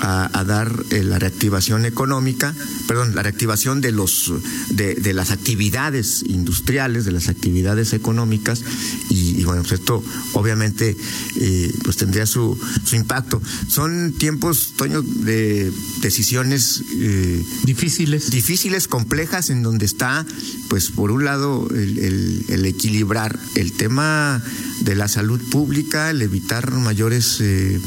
a, 0.00 0.44
dar 0.44 0.84
eh, 0.90 1.02
la 1.02 1.18
reactivación 1.18 1.86
económica, 1.86 2.54
perdón, 2.86 3.14
la 3.14 3.22
reactivación 3.22 3.80
de 3.80 3.92
los 3.92 4.32
de, 4.70 4.94
de 4.94 5.14
las 5.14 5.30
actividades 5.30 6.22
industriales, 6.26 7.04
de 7.04 7.12
las 7.12 7.28
actividades 7.28 7.92
económicas 7.92 8.62
y, 9.08 9.44
bueno, 9.44 9.62
pues 9.62 9.80
esto 9.80 10.02
obviamente 10.32 10.96
eh, 11.36 11.72
pues 11.82 11.96
tendría 11.96 12.26
su, 12.26 12.58
su 12.84 12.96
impacto. 12.96 13.40
Son 13.68 14.12
tiempos, 14.12 14.74
Toño, 14.76 15.02
de 15.02 15.72
decisiones 16.00 16.82
eh, 16.98 17.42
difíciles, 17.64 18.30
difíciles, 18.30 18.88
complejas, 18.88 19.50
en 19.50 19.62
donde 19.62 19.86
está, 19.86 20.26
pues 20.68 20.90
por 20.90 21.10
un 21.10 21.24
lado 21.24 21.68
el, 21.70 21.98
el, 21.98 22.44
el 22.48 22.66
equilibrar 22.66 23.38
el 23.54 23.72
tema 23.72 24.42
de 24.80 24.94
la 24.94 25.08
salud 25.08 25.40
pública, 25.50 26.10
el 26.10 26.22
evitar 26.22 26.72
mayores 26.72 27.40
eh, 27.40 27.80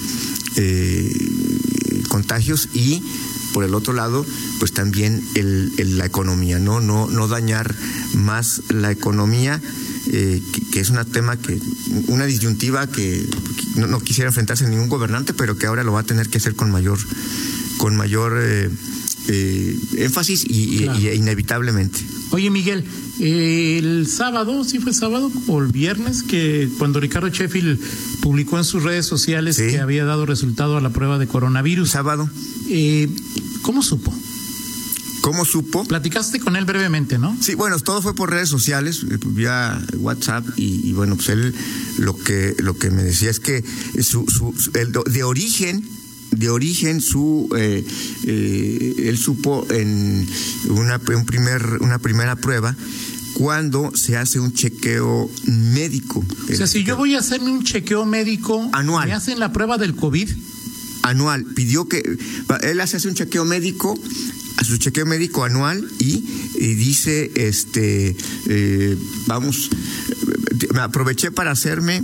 contagios 2.17 2.69
y 2.73 3.03
por 3.53 3.63
el 3.63 3.75
otro 3.75 3.93
lado, 3.93 4.25
pues 4.57 4.73
también 4.73 5.23
el, 5.35 5.97
la 5.99 6.05
economía, 6.05 6.57
¿no? 6.57 6.81
No, 6.81 7.07
no 7.07 7.27
dañar 7.27 7.75
más 8.15 8.63
la 8.69 8.91
economía, 8.91 9.61
eh, 10.11 10.41
que, 10.71 10.79
es 10.79 10.89
un 10.89 10.97
tema 11.05 11.37
que, 11.37 11.59
una 12.07 12.25
disyuntiva 12.25 12.87
que 12.87 13.23
no, 13.75 13.99
quisiera 13.99 14.29
enfrentarse 14.29 14.65
a 14.65 14.69
ningún 14.69 14.89
gobernante, 14.89 15.33
pero 15.33 15.59
que 15.59 15.67
ahora 15.67 15.83
lo 15.83 15.91
va 15.91 15.99
a 15.99 16.03
tener 16.03 16.27
que 16.27 16.39
hacer 16.39 16.55
con 16.55 16.71
mayor, 16.71 16.97
con 17.77 17.95
mayor 17.95 18.39
eh, 18.41 18.69
eh, 19.27 19.75
énfasis 19.97 20.43
y, 20.43 20.89
y, 20.89 21.09
inevitablemente. 21.09 21.99
Oye, 22.31 22.49
Miguel, 22.49 22.83
el 23.19 24.07
sábado, 24.07 24.63
sí 24.63 24.79
fue 24.79 24.93
sábado 24.93 25.31
o 25.47 25.61
el 25.61 25.71
viernes, 25.71 26.23
que 26.23 26.69
cuando 26.77 26.99
Ricardo 26.99 27.29
Sheffield 27.29 27.79
publicó 28.21 28.57
en 28.57 28.63
sus 28.63 28.83
redes 28.83 29.05
sociales 29.05 29.57
que 29.57 29.79
había 29.79 30.05
dado 30.05 30.25
resultado 30.25 30.77
a 30.77 30.81
la 30.81 30.89
prueba 30.89 31.17
de 31.17 31.27
coronavirus. 31.27 31.89
Sábado. 31.89 32.29
Eh, 32.69 33.09
¿Cómo 33.61 33.81
supo? 33.81 34.13
¿Cómo 35.21 35.43
supo? 35.45 35.83
Platicaste 35.83 36.39
con 36.39 36.55
él 36.55 36.65
brevemente, 36.65 37.17
¿no? 37.17 37.35
Sí, 37.41 37.55
bueno, 37.55 37.77
todo 37.79 38.01
fue 38.01 38.15
por 38.15 38.29
redes 38.29 38.49
sociales, 38.49 39.05
eh, 39.09 39.17
vía 39.25 39.81
WhatsApp 39.97 40.45
y, 40.55 40.93
bueno, 40.93 41.15
pues 41.15 41.29
él 41.29 41.53
lo 41.97 42.15
que 42.15 42.55
lo 42.59 42.77
que 42.77 42.91
me 42.91 43.03
decía 43.03 43.29
es 43.29 43.39
que 43.39 43.63
su, 44.01 44.25
su, 44.27 44.53
el, 44.73 44.93
de 44.93 45.23
origen 45.23 45.83
de 46.31 46.49
origen 46.49 47.01
su 47.01 47.49
eh, 47.57 47.85
eh, 48.25 48.95
él 48.97 49.17
supo 49.17 49.65
en 49.69 50.27
una 50.69 50.99
un 51.15 51.25
primer 51.25 51.77
una 51.81 51.99
primera 51.99 52.35
prueba 52.35 52.75
cuando 53.33 53.95
se 53.95 54.17
hace 54.17 54.39
un 54.39 54.51
chequeo 54.51 55.29
médico. 55.45 56.25
O 56.51 56.55
sea, 56.55 56.65
si 56.65 56.83
yo 56.83 56.97
voy 56.97 57.13
a 57.13 57.19
hacerme 57.19 57.51
un 57.51 57.63
chequeo 57.63 58.03
médico 58.03 58.67
anual, 58.73 59.07
¿me 59.07 59.13
hacen 59.13 59.39
la 59.39 59.53
prueba 59.53 59.77
del 59.77 59.95
COVID? 59.95 60.27
Anual. 61.03 61.45
Pidió 61.45 61.87
que 61.87 62.17
él 62.63 62.81
hace 62.81 63.07
un 63.07 63.13
chequeo 63.13 63.45
médico 63.45 63.97
a 64.57 64.63
su 64.63 64.77
chequeo 64.77 65.05
médico 65.05 65.43
anual 65.43 65.87
y, 65.99 66.23
dice, 66.57 67.31
este, 67.35 68.17
eh, 68.47 68.97
vamos, 69.27 69.69
me 70.73 70.79
aproveché 70.79 71.31
para 71.31 71.51
hacerme 71.51 72.01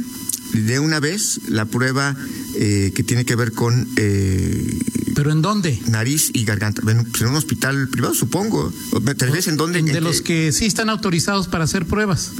de 0.53 0.79
una 0.79 0.99
vez 0.99 1.41
la 1.47 1.65
prueba 1.65 2.15
eh, 2.55 2.91
que 2.95 3.03
tiene 3.03 3.25
que 3.25 3.35
ver 3.35 3.51
con... 3.51 3.87
Eh, 3.97 4.79
¿Pero 5.15 5.31
en 5.31 5.41
dónde? 5.41 5.79
Nariz 5.87 6.31
y 6.33 6.45
garganta. 6.45 6.81
Pues 6.81 6.95
en 7.21 7.27
un 7.27 7.35
hospital 7.35 7.87
privado, 7.89 8.13
supongo. 8.13 8.73
Tal 9.17 9.31
vez 9.31 9.47
en 9.47 9.57
dónde... 9.57 9.81
De 9.81 10.01
los 10.01 10.21
que 10.21 10.51
sí 10.51 10.65
están 10.65 10.89
autorizados 10.89 11.47
para 11.47 11.65
hacer 11.65 11.85
pruebas. 11.85 12.31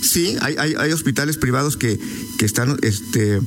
Sí, 0.00 0.36
hay, 0.40 0.54
hay, 0.58 0.74
hay 0.78 0.92
hospitales 0.92 1.38
privados 1.38 1.76
que, 1.76 1.98
que 2.38 2.44
están 2.44 2.76
este, 2.82 3.40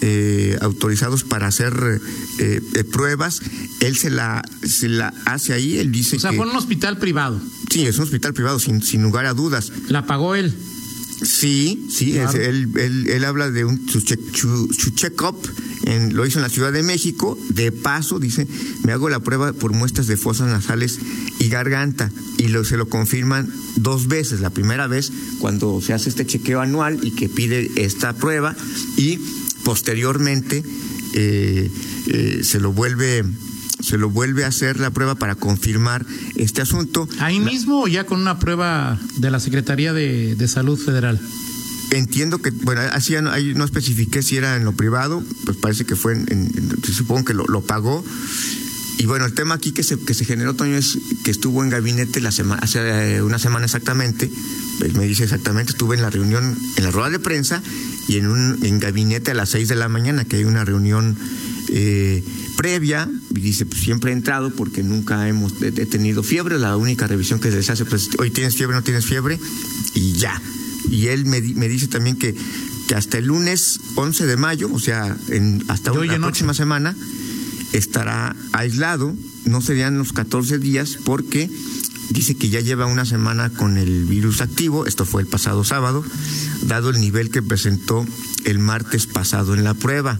eh, 0.00 0.56
autorizados 0.60 1.24
para 1.24 1.48
hacer 1.48 2.00
eh, 2.38 2.60
eh, 2.74 2.84
pruebas. 2.84 3.42
Él 3.80 3.96
se 3.96 4.10
la, 4.10 4.42
se 4.62 4.88
la 4.88 5.12
hace 5.26 5.52
ahí, 5.52 5.78
él 5.78 5.90
dice 5.90 6.16
O 6.16 6.20
sea, 6.20 6.30
que, 6.30 6.36
fue 6.36 6.46
un 6.46 6.54
hospital 6.54 6.98
privado. 6.98 7.40
Sí, 7.68 7.84
es 7.84 7.96
un 7.98 8.04
hospital 8.04 8.32
privado, 8.32 8.60
sin, 8.60 8.80
sin 8.80 9.02
lugar 9.02 9.26
a 9.26 9.34
dudas. 9.34 9.72
¿La 9.88 10.06
pagó 10.06 10.34
él? 10.34 10.54
Sí, 11.22 11.86
sí, 11.90 12.12
claro. 12.12 12.30
es, 12.30 12.34
él, 12.46 12.70
él, 12.76 13.08
él, 13.08 13.24
habla 13.24 13.50
de 13.50 13.64
un, 13.64 13.88
su, 13.88 14.00
check, 14.00 14.20
su, 14.34 14.72
su 14.72 14.90
check-up, 14.90 15.36
en, 15.84 16.14
lo 16.14 16.24
hizo 16.24 16.38
en 16.38 16.42
la 16.42 16.48
Ciudad 16.48 16.72
de 16.72 16.82
México, 16.82 17.36
de 17.50 17.72
paso, 17.72 18.18
dice, 18.20 18.46
me 18.84 18.92
hago 18.92 19.08
la 19.08 19.20
prueba 19.20 19.52
por 19.52 19.72
muestras 19.72 20.06
de 20.06 20.16
fosas 20.16 20.48
nasales 20.48 20.98
y 21.40 21.48
garganta, 21.48 22.12
y 22.36 22.48
lo, 22.48 22.64
se 22.64 22.76
lo 22.76 22.88
confirman 22.88 23.52
dos 23.76 24.06
veces, 24.06 24.40
la 24.40 24.50
primera 24.50 24.86
vez 24.86 25.10
cuando 25.40 25.80
se 25.80 25.92
hace 25.92 26.08
este 26.08 26.24
chequeo 26.24 26.60
anual 26.60 27.00
y 27.02 27.10
que 27.10 27.28
pide 27.28 27.70
esta 27.76 28.12
prueba, 28.12 28.56
y 28.96 29.18
posteriormente 29.64 30.62
eh, 31.14 31.70
eh, 32.06 32.40
se 32.44 32.60
lo 32.60 32.72
vuelve 32.72 33.24
se 33.88 33.98
lo 33.98 34.10
vuelve 34.10 34.44
a 34.44 34.48
hacer 34.48 34.78
la 34.78 34.90
prueba 34.90 35.14
para 35.14 35.34
confirmar 35.34 36.04
este 36.36 36.60
asunto. 36.60 37.08
¿Ahí 37.20 37.40
mismo 37.40 37.82
o 37.82 37.88
ya 37.88 38.04
con 38.04 38.20
una 38.20 38.38
prueba 38.38 38.98
de 39.16 39.30
la 39.30 39.40
Secretaría 39.40 39.92
de, 39.92 40.34
de 40.34 40.48
Salud 40.48 40.78
Federal? 40.78 41.20
Entiendo 41.90 42.38
que, 42.38 42.50
bueno, 42.50 42.82
así 42.92 43.14
no, 43.20 43.30
ahí 43.30 43.54
no 43.54 43.64
especifiqué 43.64 44.22
si 44.22 44.36
era 44.36 44.56
en 44.56 44.64
lo 44.64 44.72
privado, 44.72 45.22
pues 45.46 45.56
parece 45.56 45.86
que 45.86 45.96
fue, 45.96 46.12
en, 46.12 46.26
en, 46.28 46.84
supongo 46.84 47.24
que 47.24 47.34
lo, 47.34 47.46
lo, 47.46 47.62
pagó. 47.62 48.04
Y 48.98 49.06
bueno, 49.06 49.24
el 49.24 49.32
tema 49.32 49.54
aquí 49.54 49.72
que 49.72 49.82
se, 49.82 49.98
que 49.98 50.12
se 50.12 50.26
generó, 50.26 50.54
Toño, 50.54 50.76
es 50.76 50.98
que 51.24 51.30
estuvo 51.30 51.64
en 51.64 51.70
gabinete 51.70 52.20
la 52.20 52.32
semana, 52.32 52.60
hace 52.62 53.22
una 53.22 53.38
semana 53.38 53.64
exactamente, 53.64 54.30
pues 54.78 54.92
me 54.94 55.06
dice 55.06 55.24
exactamente, 55.24 55.72
estuve 55.72 55.96
en 55.96 56.02
la 56.02 56.10
reunión, 56.10 56.58
en 56.76 56.84
la 56.84 56.90
rueda 56.90 57.08
de 57.08 57.20
prensa 57.20 57.62
y 58.06 58.18
en 58.18 58.26
un 58.26 58.58
en 58.64 58.80
gabinete 58.80 59.30
a 59.30 59.34
las 59.34 59.48
seis 59.48 59.68
de 59.68 59.76
la 59.76 59.88
mañana, 59.88 60.24
que 60.24 60.36
hay 60.36 60.44
una 60.44 60.64
reunión 60.64 61.16
eh, 61.70 62.22
previa, 62.56 63.08
y 63.30 63.40
dice, 63.40 63.66
pues 63.66 63.82
siempre 63.82 64.10
he 64.10 64.14
entrado 64.14 64.50
porque 64.50 64.82
nunca 64.82 65.28
hemos 65.28 65.52
he 65.62 65.86
tenido 65.86 66.22
fiebre, 66.22 66.58
la 66.58 66.76
única 66.76 67.06
revisión 67.06 67.40
que 67.40 67.50
se 67.50 67.72
hace, 67.72 67.84
pues 67.84 68.10
hoy 68.18 68.30
tienes 68.30 68.56
fiebre, 68.56 68.76
no 68.76 68.82
tienes 68.82 69.04
fiebre, 69.04 69.38
y 69.94 70.12
ya. 70.12 70.40
Y 70.90 71.08
él 71.08 71.26
me, 71.26 71.40
me 71.40 71.68
dice 71.68 71.88
también 71.88 72.16
que, 72.16 72.34
que, 72.86 72.94
hasta 72.94 73.18
el 73.18 73.26
lunes 73.26 73.80
11 73.96 74.26
de 74.26 74.36
mayo, 74.36 74.70
o 74.72 74.78
sea, 74.78 75.16
en, 75.28 75.62
hasta 75.68 75.92
la 75.92 76.16
próxima 76.18 76.54
semana, 76.54 76.96
estará 77.72 78.34
aislado, 78.52 79.14
no 79.44 79.60
serían 79.60 79.98
los 79.98 80.12
14 80.12 80.58
días 80.58 80.98
porque 81.04 81.50
dice 82.10 82.34
que 82.34 82.48
ya 82.48 82.60
lleva 82.60 82.86
una 82.86 83.04
semana 83.04 83.50
con 83.50 83.76
el 83.76 84.04
virus 84.04 84.40
activo, 84.40 84.86
esto 84.86 85.04
fue 85.04 85.22
el 85.22 85.28
pasado 85.28 85.64
sábado, 85.64 86.04
dado 86.62 86.90
el 86.90 87.00
nivel 87.00 87.30
que 87.30 87.42
presentó 87.42 88.06
el 88.44 88.58
martes 88.58 89.06
pasado 89.06 89.54
en 89.54 89.64
la 89.64 89.74
prueba. 89.74 90.18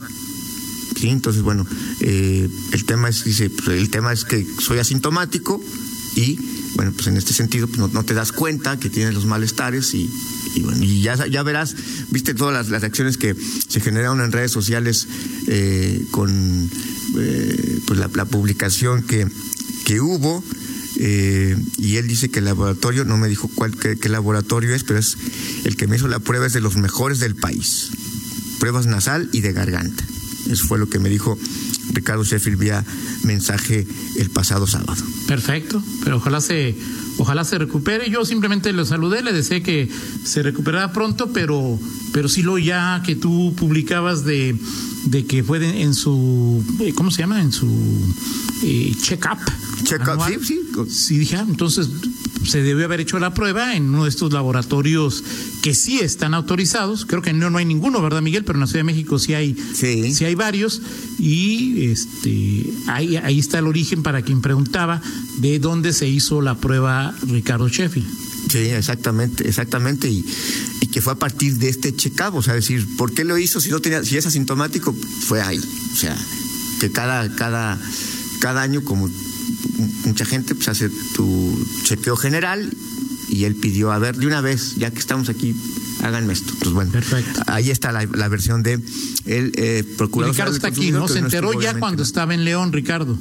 Entonces, 1.02 1.42
bueno, 1.42 1.66
eh, 2.00 2.48
el 2.72 2.84
tema 2.84 3.08
es, 3.08 3.24
dice, 3.24 3.50
pues, 3.50 3.68
el 3.68 3.90
tema 3.90 4.12
es 4.12 4.24
que 4.24 4.46
soy 4.60 4.78
asintomático 4.78 5.62
y, 6.16 6.38
bueno, 6.74 6.92
pues 6.92 7.06
en 7.06 7.16
este 7.16 7.32
sentido 7.32 7.68
pues, 7.68 7.92
no, 7.92 8.04
te 8.04 8.14
das 8.14 8.32
cuenta 8.32 8.78
que 8.78 8.90
tienes 8.90 9.14
los 9.14 9.24
malestares 9.24 9.94
y, 9.94 10.10
bueno, 10.62 10.82
y 10.82 11.02
ya, 11.02 11.42
verás, 11.42 11.76
viste 12.10 12.34
todas 12.34 12.52
las, 12.52 12.68
las 12.68 12.80
reacciones 12.80 13.16
que 13.16 13.36
se 13.68 13.80
generaron 13.80 14.20
en 14.20 14.32
redes 14.32 14.50
sociales 14.50 15.06
eh, 15.46 16.04
con 16.10 16.70
eh, 17.18 17.80
pues 17.86 17.98
la, 17.98 18.24
publicación 18.24 19.02
que, 19.02 19.26
que 19.84 20.00
hubo. 20.00 20.42
Y 20.96 21.96
él 21.96 22.08
dice 22.08 22.28
que 22.28 22.40
el 22.40 22.46
laboratorio, 22.46 23.04
no 23.04 23.16
me 23.18 23.28
dijo 23.28 23.48
cuál 23.54 23.76
qué, 23.76 23.96
qué, 23.96 24.08
laboratorio 24.08 24.74
es, 24.74 24.82
pero 24.82 24.98
es 24.98 25.16
el 25.62 25.76
que 25.76 25.86
me 25.86 25.94
hizo 25.94 26.08
la 26.08 26.18
prueba 26.18 26.46
es 26.46 26.52
de 26.54 26.60
los 26.60 26.76
mejores 26.76 27.20
del 27.20 27.36
país. 27.36 27.90
Pruebas 28.58 28.86
nasal 28.86 29.30
y 29.32 29.40
de 29.40 29.52
garganta. 29.52 30.04
Eso 30.48 30.66
fue 30.66 30.78
lo 30.78 30.88
que 30.88 30.98
me 30.98 31.08
dijo 31.08 31.38
Ricardo 31.92 32.24
Sheffield 32.24 32.58
vía 32.58 32.84
mensaje 33.24 33.86
el 34.16 34.30
pasado 34.30 34.66
sábado. 34.66 35.02
Perfecto, 35.26 35.82
pero 36.04 36.16
ojalá 36.16 36.40
se 36.40 36.74
ojalá 37.18 37.44
se 37.44 37.58
recupere. 37.58 38.10
Yo 38.10 38.24
simplemente 38.24 38.72
lo 38.72 38.84
saludé, 38.84 39.22
le 39.22 39.32
deseé 39.32 39.62
que 39.62 39.88
se 40.24 40.42
recuperara 40.42 40.92
pronto, 40.92 41.32
pero 41.32 41.78
pero 42.12 42.28
sí 42.28 42.42
lo 42.42 42.58
ya 42.58 43.02
que 43.04 43.16
tú 43.16 43.54
publicabas 43.56 44.24
de 44.24 44.56
de 45.04 45.26
que 45.26 45.42
fue 45.42 45.58
de, 45.58 45.82
en 45.82 45.94
su 45.94 46.64
¿cómo 46.94 47.10
se 47.10 47.18
llama? 47.18 47.40
en 47.40 47.52
su 47.52 47.68
eh, 48.62 48.94
check-up. 49.00 49.38
Check-up, 49.84 50.20
sí, 50.26 50.36
sí. 50.44 50.60
Sí, 50.88 51.18
dije, 51.18 51.36
ah, 51.36 51.46
entonces 51.48 51.88
se 52.48 52.62
debió 52.62 52.86
haber 52.86 53.00
hecho 53.00 53.18
la 53.18 53.34
prueba 53.34 53.76
en 53.76 53.90
uno 53.90 54.04
de 54.04 54.10
estos 54.10 54.32
laboratorios 54.32 55.22
que 55.62 55.74
sí 55.74 56.00
están 56.00 56.34
autorizados. 56.34 57.04
Creo 57.04 57.22
que 57.22 57.32
no, 57.32 57.50
no 57.50 57.58
hay 57.58 57.64
ninguno, 57.64 58.00
¿verdad, 58.00 58.22
Miguel? 58.22 58.44
Pero 58.44 58.56
en 58.56 58.60
la 58.60 58.66
Ciudad 58.66 58.80
de 58.80 58.92
México 58.92 59.18
sí 59.18 59.34
hay, 59.34 59.56
sí. 59.74 60.14
sí 60.14 60.24
hay 60.24 60.34
varios. 60.34 60.80
Y 61.18 61.84
este 61.86 62.64
ahí, 62.86 63.16
ahí 63.16 63.38
está 63.38 63.58
el 63.58 63.66
origen 63.66 64.02
para 64.02 64.22
quien 64.22 64.40
preguntaba 64.40 65.02
de 65.38 65.58
dónde 65.58 65.92
se 65.92 66.08
hizo 66.08 66.40
la 66.40 66.56
prueba 66.56 67.14
Ricardo 67.26 67.68
Sheffield. 67.68 68.08
Sí, 68.50 68.58
exactamente, 68.58 69.46
exactamente. 69.46 70.08
Y, 70.08 70.24
y 70.80 70.86
que 70.86 71.02
fue 71.02 71.12
a 71.12 71.16
partir 71.16 71.58
de 71.58 71.68
este 71.68 71.94
check-up, 71.94 72.34
o 72.34 72.42
sea, 72.42 72.54
decir, 72.54 72.86
¿por 72.96 73.12
qué 73.12 73.24
lo 73.24 73.36
hizo 73.36 73.60
si 73.60 73.70
no 73.70 73.80
tenía, 73.80 74.02
si 74.04 74.16
es 74.16 74.26
asintomático? 74.26 74.94
Fue 75.26 75.42
ahí. 75.42 75.58
O 75.58 75.96
sea, 75.96 76.16
que 76.80 76.90
cada, 76.90 77.34
cada, 77.34 77.78
cada 78.40 78.62
año, 78.62 78.82
como 78.84 79.10
mucha 80.04 80.24
gente 80.24 80.54
pues 80.54 80.68
hace 80.68 80.90
tu 81.14 81.66
chequeo 81.84 82.16
general 82.16 82.70
y 83.28 83.44
él 83.44 83.54
pidió, 83.54 83.92
a 83.92 83.98
ver, 83.98 84.16
de 84.16 84.26
una 84.26 84.40
vez, 84.40 84.76
ya 84.76 84.90
que 84.90 84.98
estamos 84.98 85.28
aquí, 85.28 85.54
háganme 86.02 86.32
esto. 86.32 86.54
Pues 86.60 86.72
bueno, 86.72 86.90
Perfecto. 86.90 87.42
ahí 87.46 87.70
está 87.70 87.92
la, 87.92 88.04
la 88.06 88.28
versión 88.28 88.62
de 88.62 88.80
el 89.26 89.52
eh, 89.56 89.84
procurador. 89.96 90.34
Ricardo 90.34 90.54
está 90.54 90.68
aquí, 90.68 90.90
¿no? 90.90 91.08
Se 91.08 91.18
enteró 91.18 91.52
no 91.52 91.60
ya 91.60 91.78
cuando 91.78 92.02
estaba 92.02 92.34
en 92.34 92.44
León, 92.44 92.72
Ricardo. 92.72 93.18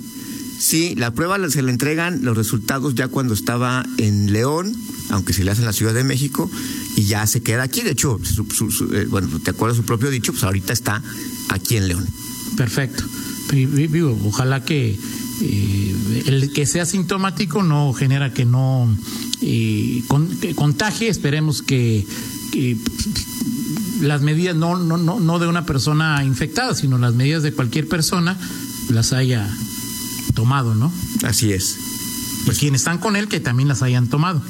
Sí, 0.59 0.95
la 0.95 1.13
prueba 1.13 1.37
se 1.49 1.61
le 1.61 1.71
entregan 1.71 2.23
los 2.23 2.35
resultados 2.35 2.95
ya 2.95 3.09
cuando 3.09 3.33
estaba 3.33 3.85
en 3.97 4.33
León, 4.33 4.75
aunque 5.09 5.33
se 5.33 5.43
le 5.43 5.51
hace 5.51 5.61
en 5.61 5.67
la 5.67 5.73
Ciudad 5.73 5.93
de 5.93 6.03
México, 6.03 6.49
y 6.95 7.03
ya 7.03 7.27
se 7.27 7.41
queda 7.41 7.63
aquí. 7.63 7.81
De 7.81 7.91
hecho, 7.91 8.19
su, 8.23 8.45
su, 8.49 8.71
su, 8.71 8.85
eh, 8.95 9.05
bueno, 9.05 9.27
te 9.43 9.51
acuerdas 9.51 9.77
su 9.77 9.83
propio 9.83 10.09
dicho, 10.09 10.31
pues 10.31 10.43
ahorita 10.43 10.73
está 10.73 11.03
aquí 11.49 11.77
en 11.77 11.87
León. 11.89 12.07
Perfecto. 12.55 13.03
Vivo, 13.51 14.19
ojalá 14.25 14.63
que 14.65 14.97
eh, 15.41 16.23
el 16.27 16.51
que 16.53 16.65
sea 16.65 16.85
sintomático 16.85 17.63
no 17.63 17.93
genera 17.93 18.33
que 18.33 18.45
no 18.45 18.87
eh, 19.41 20.03
con, 20.07 20.27
que 20.39 20.55
contagie. 20.55 21.09
Esperemos 21.09 21.61
que, 21.61 22.05
que 22.51 22.77
las 24.01 24.21
medidas 24.21 24.55
no, 24.55 24.77
no, 24.77 24.97
no, 24.97 25.19
no 25.19 25.39
de 25.39 25.47
una 25.47 25.65
persona 25.65 26.23
infectada, 26.23 26.75
sino 26.75 26.97
las 26.97 27.13
medidas 27.13 27.43
de 27.43 27.53
cualquier 27.53 27.87
persona 27.87 28.37
las 28.89 29.13
haya 29.13 29.47
tomado, 30.33 30.75
¿no? 30.75 30.91
Así 31.23 31.51
es. 31.51 31.77
Pues 32.45 32.59
quienes 32.59 32.81
están 32.81 32.97
con 32.99 33.15
él 33.15 33.27
que 33.27 33.39
también 33.39 33.67
las 33.67 33.81
hayan 33.81 34.07
tomado. 34.07 34.41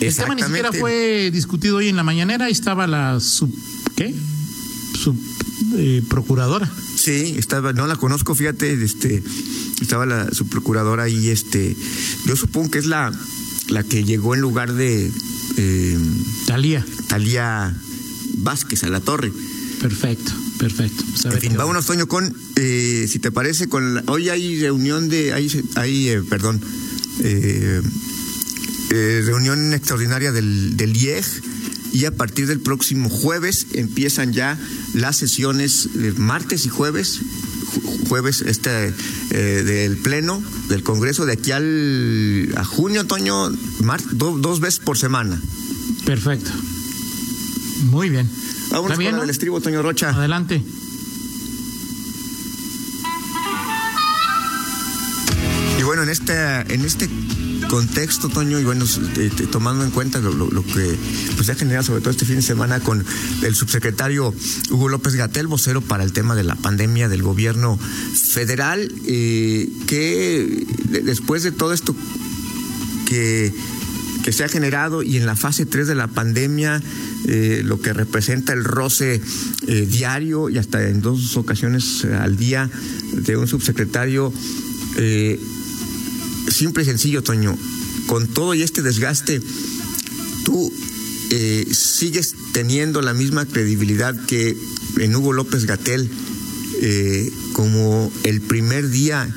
El 0.00 0.16
tema 0.16 0.34
ni 0.34 0.42
siquiera 0.42 0.72
fue 0.72 1.30
discutido 1.30 1.76
hoy 1.76 1.88
en 1.88 1.96
la 1.96 2.02
mañanera, 2.02 2.46
ahí 2.46 2.52
estaba 2.52 2.86
la 2.86 3.20
sub, 3.20 3.52
¿qué? 3.94 4.14
Sub 4.98 5.16
eh, 5.76 6.02
procuradora. 6.08 6.70
Sí, 7.02 7.34
estaba, 7.36 7.72
no 7.72 7.88
la 7.88 7.96
conozco, 7.96 8.32
fíjate, 8.36 8.80
este, 8.80 9.24
estaba 9.80 10.06
la 10.06 10.30
subprocuradora 10.30 11.02
ahí, 11.02 11.30
este, 11.30 11.76
yo 12.26 12.36
supongo 12.36 12.70
que 12.70 12.78
es 12.78 12.86
la, 12.86 13.12
la 13.70 13.82
que 13.82 14.04
llegó 14.04 14.36
en 14.36 14.40
lugar 14.40 14.72
de 14.72 15.10
eh, 15.56 15.98
Talía. 16.46 16.86
Talía 17.08 17.76
Vázquez 18.34 18.84
a 18.84 18.88
la 18.88 19.00
torre. 19.00 19.32
Perfecto, 19.80 20.30
perfecto. 20.58 21.02
En 21.24 21.40
fin, 21.40 21.56
vámonos, 21.56 21.86
Toño, 21.86 22.06
con, 22.06 22.36
eh, 22.54 23.08
si 23.10 23.18
te 23.18 23.32
parece, 23.32 23.68
con 23.68 23.94
la, 23.94 24.04
hoy 24.06 24.28
hay 24.28 24.60
reunión 24.60 25.08
de, 25.08 25.32
hay, 25.32 25.50
hay 25.74 26.08
eh, 26.08 26.22
perdón, 26.22 26.60
eh, 27.18 27.82
reunión 29.24 29.72
extraordinaria 29.72 30.30
del, 30.30 30.76
del 30.76 30.96
IEG 30.96 31.24
y 31.92 32.06
a 32.06 32.10
partir 32.10 32.46
del 32.46 32.60
próximo 32.60 33.08
jueves 33.08 33.66
empiezan 33.74 34.32
ya 34.32 34.58
las 34.94 35.16
sesiones 35.16 35.88
eh, 35.94 36.14
martes 36.16 36.66
y 36.66 36.68
jueves 36.68 37.20
jueves 38.08 38.42
este 38.42 38.94
eh, 39.30 39.62
del 39.64 39.96
pleno 39.98 40.42
del 40.68 40.82
Congreso 40.82 41.26
de 41.26 41.32
aquí 41.34 41.52
al 41.52 42.52
a 42.56 42.64
junio 42.64 43.02
otoño 43.02 43.50
mar, 43.80 44.00
do, 44.12 44.36
dos 44.38 44.60
veces 44.60 44.80
por 44.80 44.98
semana. 44.98 45.40
Perfecto. 46.04 46.50
Muy 47.84 48.10
bien. 48.10 48.28
Vámonos 48.70 48.98
bien, 48.98 49.12
con 49.12 49.18
¿no? 49.18 49.24
el 49.24 49.30
estribo 49.30 49.60
Toño 49.60 49.82
Rocha. 49.82 50.10
Adelante. 50.10 50.62
Y 55.78 55.82
bueno 55.82 56.02
en 56.02 56.08
este 56.10 56.34
en 56.74 56.84
este 56.84 57.08
contexto, 57.72 58.28
Toño, 58.28 58.60
y 58.60 58.64
bueno, 58.64 58.84
eh, 59.16 59.30
tomando 59.50 59.82
en 59.82 59.90
cuenta 59.92 60.18
lo, 60.18 60.62
que 60.62 60.94
pues 61.36 61.48
ha 61.48 61.54
generado 61.54 61.82
sobre 61.82 62.02
todo 62.02 62.10
este 62.10 62.26
fin 62.26 62.36
de 62.36 62.42
semana 62.42 62.80
con 62.80 63.02
el 63.42 63.54
subsecretario 63.54 64.34
Hugo 64.68 64.90
López 64.90 65.14
Gatel, 65.14 65.46
vocero 65.46 65.80
para 65.80 66.04
el 66.04 66.12
tema 66.12 66.34
de 66.34 66.44
la 66.44 66.54
pandemia 66.54 67.08
del 67.08 67.22
gobierno 67.22 67.78
federal, 67.78 68.92
eh, 69.06 69.70
que 69.86 70.66
después 71.02 71.44
de 71.44 71.52
todo 71.52 71.72
esto 71.72 71.96
que, 73.06 73.54
que 74.22 74.32
se 74.32 74.44
ha 74.44 74.48
generado 74.48 75.02
y 75.02 75.16
en 75.16 75.24
la 75.24 75.34
fase 75.34 75.64
3 75.64 75.86
de 75.88 75.94
la 75.94 76.08
pandemia, 76.08 76.82
eh, 77.26 77.62
lo 77.64 77.80
que 77.80 77.94
representa 77.94 78.52
el 78.52 78.64
roce 78.64 79.22
diario 79.66 80.50
y 80.50 80.58
hasta 80.58 80.86
en 80.86 81.00
dos 81.00 81.38
ocasiones 81.38 82.04
al 82.04 82.36
día 82.36 82.68
de 83.14 83.38
un 83.38 83.48
subsecretario 83.48 84.30
eh, 84.96 85.40
simple 86.48 86.82
y 86.82 86.86
sencillo, 86.86 87.22
Toño, 87.22 87.56
con 88.06 88.26
todo 88.28 88.54
y 88.54 88.62
este 88.62 88.82
desgaste, 88.82 89.40
tú 90.44 90.72
eh, 91.30 91.66
sigues 91.72 92.34
teniendo 92.52 93.00
la 93.02 93.14
misma 93.14 93.46
credibilidad 93.46 94.14
que 94.26 94.56
en 94.98 95.16
Hugo 95.16 95.32
López 95.32 95.64
Gatel, 95.64 96.10
eh, 96.80 97.30
como 97.52 98.12
el 98.24 98.40
primer 98.40 98.88
día 98.90 99.28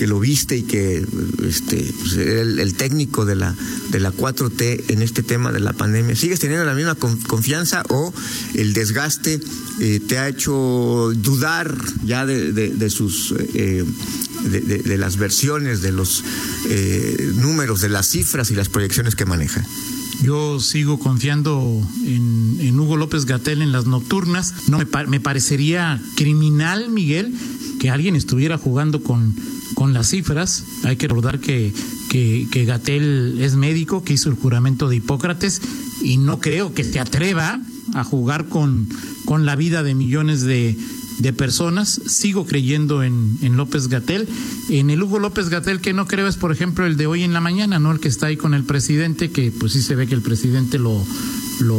que 0.00 0.06
lo 0.06 0.18
viste 0.18 0.56
y 0.56 0.62
que 0.62 1.04
este, 1.46 1.92
pues, 2.00 2.14
el, 2.14 2.74
técnico 2.74 3.26
de 3.26 3.34
la, 3.34 3.54
de 3.90 4.00
la 4.00 4.10
4T 4.10 4.84
en 4.88 5.02
este 5.02 5.22
tema 5.22 5.52
de 5.52 5.60
la 5.60 5.74
pandemia, 5.74 6.16
¿sigues 6.16 6.40
teniendo 6.40 6.64
la 6.64 6.72
misma 6.72 6.94
confianza 6.94 7.82
o 7.90 8.10
el 8.54 8.72
desgaste 8.72 9.38
eh, 9.78 10.00
te 10.00 10.16
ha 10.16 10.26
hecho 10.26 11.12
dudar 11.16 11.76
ya 12.02 12.24
de, 12.24 12.50
de, 12.50 12.88
sus... 12.88 13.34
Eh, 13.52 13.84
de, 14.42 14.96
las 14.96 15.18
versiones, 15.18 15.82
de 15.82 15.92
los 15.92 16.24
eh, 16.70 17.32
números, 17.34 17.82
de 17.82 17.90
las 17.90 18.08
cifras 18.08 18.50
y 18.50 18.54
las 18.54 18.70
proyecciones 18.70 19.14
que 19.14 19.26
maneja. 19.26 19.62
Yo 20.22 20.60
sigo 20.60 20.98
confiando 20.98 21.86
en, 22.06 22.78
Hugo 22.78 22.96
López 22.96 23.26
Gatel 23.26 23.60
en 23.62 23.72
las 23.72 23.86
nocturnas. 23.86 24.54
No 24.68 24.78
me, 24.78 25.20
parecería 25.20 26.00
criminal, 26.16 26.88
Miguel, 26.88 27.34
que 27.80 27.90
alguien 27.90 28.14
estuviera 28.14 28.58
jugando 28.58 29.02
con, 29.02 29.34
con 29.74 29.94
las 29.94 30.10
cifras. 30.10 30.64
Hay 30.84 30.96
que 30.96 31.08
recordar 31.08 31.40
que, 31.40 31.72
que, 32.10 32.64
Gatel 32.66 33.38
es 33.40 33.56
médico, 33.56 34.04
que 34.04 34.12
hizo 34.12 34.28
el 34.28 34.36
juramento 34.36 34.88
de 34.88 34.96
Hipócrates 34.96 35.62
y 36.02 36.18
no 36.18 36.40
creo 36.40 36.74
que 36.74 36.84
se 36.84 37.00
atreva 37.00 37.58
a 37.94 38.04
jugar 38.04 38.48
con, 38.48 38.86
con 39.24 39.46
la 39.46 39.56
vida 39.56 39.82
de 39.82 39.94
millones 39.94 40.42
de, 40.42 40.76
de 41.20 41.32
personas. 41.32 41.88
Sigo 42.06 42.44
creyendo 42.44 43.02
en, 43.02 43.38
en 43.40 43.56
López 43.56 43.88
Gatel. 43.88 44.28
En 44.68 44.90
el 44.90 45.02
Hugo 45.02 45.18
López 45.18 45.48
Gatel 45.48 45.80
que 45.80 45.94
no 45.94 46.06
creo 46.06 46.28
es, 46.28 46.36
por 46.36 46.52
ejemplo, 46.52 46.84
el 46.84 46.98
de 46.98 47.06
hoy 47.06 47.22
en 47.22 47.32
la 47.32 47.40
mañana, 47.40 47.78
¿no? 47.78 47.92
El 47.92 48.00
que 48.00 48.08
está 48.08 48.26
ahí 48.26 48.36
con 48.36 48.52
el 48.52 48.64
presidente, 48.64 49.30
que 49.30 49.50
pues 49.52 49.72
sí 49.72 49.80
se 49.80 49.96
ve 49.96 50.06
que 50.06 50.14
el 50.14 50.22
presidente 50.22 50.78
lo, 50.78 51.02
lo 51.60 51.78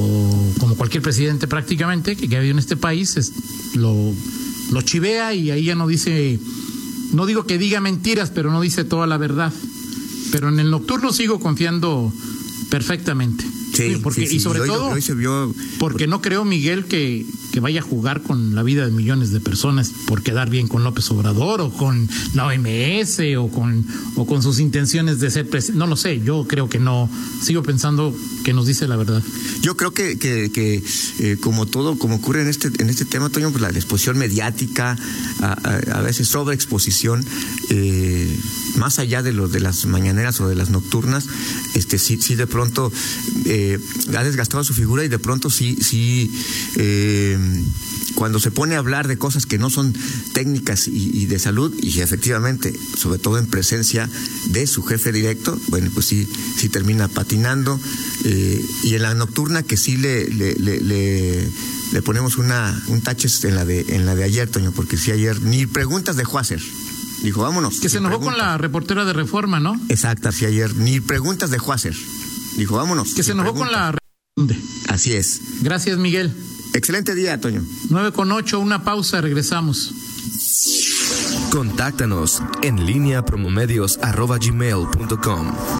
como 0.57 0.75
cualquier 0.75 1.03
presidente 1.03 1.47
prácticamente 1.47 2.15
que, 2.15 2.27
que 2.27 2.37
ha 2.37 2.39
habido 2.39 2.53
en 2.53 2.59
este 2.59 2.75
país, 2.75 3.17
es, 3.17 3.31
lo, 3.75 4.15
lo 4.71 4.81
chivea 4.81 5.33
y 5.33 5.51
ahí 5.51 5.65
ya 5.65 5.75
no 5.75 5.87
dice, 5.87 6.39
no 7.13 7.25
digo 7.25 7.45
que 7.45 7.57
diga 7.57 7.81
mentiras, 7.81 8.29
pero 8.29 8.51
no 8.51 8.61
dice 8.61 8.83
toda 8.83 9.07
la 9.07 9.17
verdad. 9.17 9.53
Pero 10.31 10.49
en 10.49 10.59
el 10.59 10.69
nocturno 10.71 11.11
sigo 11.11 11.39
confiando 11.39 12.11
perfectamente. 12.69 13.45
Sí, 13.73 13.97
porque, 14.01 14.21
sí, 14.21 14.27
sí. 14.27 14.35
Y 14.37 14.39
sobre 14.39 14.61
hoy, 14.61 14.67
todo, 14.67 14.87
hoy 14.87 15.01
se 15.01 15.13
vio... 15.13 15.53
porque 15.79 16.07
no 16.07 16.21
creo, 16.21 16.45
Miguel, 16.45 16.85
que, 16.85 17.25
que 17.51 17.59
vaya 17.59 17.81
a 17.81 17.83
jugar 17.83 18.21
con 18.21 18.55
la 18.55 18.63
vida 18.63 18.85
de 18.85 18.91
millones 18.91 19.31
de 19.31 19.39
personas 19.39 19.91
por 20.07 20.23
quedar 20.23 20.49
bien 20.49 20.67
con 20.67 20.83
López 20.83 21.09
Obrador 21.11 21.61
o 21.61 21.71
con 21.71 22.09
la 22.33 22.47
OMS 22.47 23.19
o 23.37 23.49
con, 23.49 23.85
o 24.15 24.25
con 24.25 24.41
sus 24.41 24.59
intenciones 24.59 25.19
de 25.19 25.29
ser 25.31 25.49
presidente. 25.49 25.79
No 25.79 25.87
lo 25.87 25.95
sé, 25.95 26.21
yo 26.21 26.45
creo 26.47 26.69
que 26.69 26.79
no. 26.79 27.09
Sigo 27.41 27.63
pensando 27.63 28.15
que 28.43 28.53
nos 28.53 28.67
dice 28.67 28.87
la 28.87 28.95
verdad. 28.95 29.21
Yo 29.61 29.77
creo 29.77 29.93
que, 29.93 30.17
que, 30.17 30.83
eh, 31.19 31.37
como 31.41 31.65
todo, 31.65 31.97
como 31.97 32.15
ocurre 32.15 32.41
en 32.41 32.47
este, 32.47 32.69
en 32.79 32.89
este 32.89 33.05
tema, 33.05 33.29
Toño, 33.29 33.51
pues 33.51 33.61
la 33.61 33.69
exposición 33.69 34.17
mediática, 34.17 34.97
a, 35.41 35.51
a, 35.51 36.01
veces 36.01 36.27
sobreexposición, 36.27 37.25
eh, 37.69 38.39
más 38.75 38.99
allá 38.99 39.21
de, 39.21 39.33
lo, 39.33 39.47
de 39.47 39.59
las 39.59 39.85
mañaneras 39.85 40.39
o 40.41 40.47
de 40.47 40.55
las 40.55 40.69
nocturnas, 40.69 41.27
este 41.75 41.97
sí, 41.97 42.19
sí 42.21 42.35
de 42.35 42.47
pronto 42.47 42.91
eh, 43.45 43.79
ha 44.15 44.23
desgastado 44.23 44.63
su 44.63 44.73
figura 44.73 45.03
y 45.03 45.07
de 45.07 45.19
pronto 45.19 45.49
sí, 45.49 45.77
sí 45.81 46.31
eh, 46.77 47.37
cuando 48.15 48.39
se 48.39 48.51
pone 48.51 48.75
a 48.75 48.79
hablar 48.79 49.07
de 49.07 49.17
cosas 49.17 49.45
que 49.45 49.57
no 49.57 49.69
son 49.69 49.95
técnicas 50.33 50.87
y, 50.87 51.25
de 51.25 51.39
salud, 51.39 51.73
y 51.81 52.01
efectivamente, 52.01 52.73
sobre 52.97 53.19
todo 53.19 53.37
en 53.37 53.47
presencia 53.47 54.09
de 54.47 54.67
su 54.67 54.83
jefe 54.83 55.11
directo, 55.11 55.59
bueno, 55.67 55.89
pues 55.93 56.07
sí, 56.07 56.27
sí 56.55 56.69
termina 56.69 57.07
patinando. 57.07 57.79
Eh, 58.25 58.63
y 58.83 58.95
en 58.95 59.01
la 59.01 59.13
nocturna 59.13 59.63
que 59.63 59.77
sí 59.77 59.97
le, 59.97 60.27
le, 60.27 60.55
le, 60.55 61.49
le, 61.91 62.01
ponemos 62.01 62.37
una, 62.37 62.79
un 62.87 63.01
tache 63.01 63.27
en 63.43 63.55
la 63.55 63.65
de, 63.65 63.85
en 63.89 64.05
la 64.05 64.15
de 64.15 64.23
ayer, 64.23 64.49
Toño, 64.49 64.71
porque 64.71 64.97
sí 64.97 65.11
ayer 65.11 65.41
ni 65.41 65.65
preguntas 65.65 66.15
dejó 66.15 66.39
hacer. 66.39 66.61
Dijo, 67.23 67.41
vámonos. 67.41 67.79
Que 67.79 67.89
se 67.89 67.99
enojó 67.99 68.19
con 68.19 68.37
la 68.37 68.57
reportera 68.57 69.05
de 69.05 69.13
Reforma, 69.13 69.59
¿no? 69.59 69.79
Exacto, 69.89 70.31
sí 70.31 70.45
ayer 70.45 70.75
ni 70.75 70.99
preguntas 70.99 71.51
dejó 71.51 71.73
hacer. 71.73 71.95
Dijo, 72.57 72.75
vámonos. 72.75 73.13
Que 73.13 73.23
se 73.23 73.31
enojó 73.31 73.53
con 73.53 73.71
la... 73.71 73.95
Así 74.87 75.13
es. 75.13 75.39
Gracias, 75.61 75.97
Miguel. 75.97 76.33
Excelente 76.73 77.15
día, 77.15 77.39
Toño. 77.39 77.63
9 77.89 78.11
con 78.11 78.31
8, 78.31 78.59
una 78.59 78.83
pausa, 78.83 79.21
regresamos. 79.21 79.93
Contáctanos 81.51 82.41
en 82.61 82.85
línea 82.85 83.25
promomedios.com. 83.25 85.51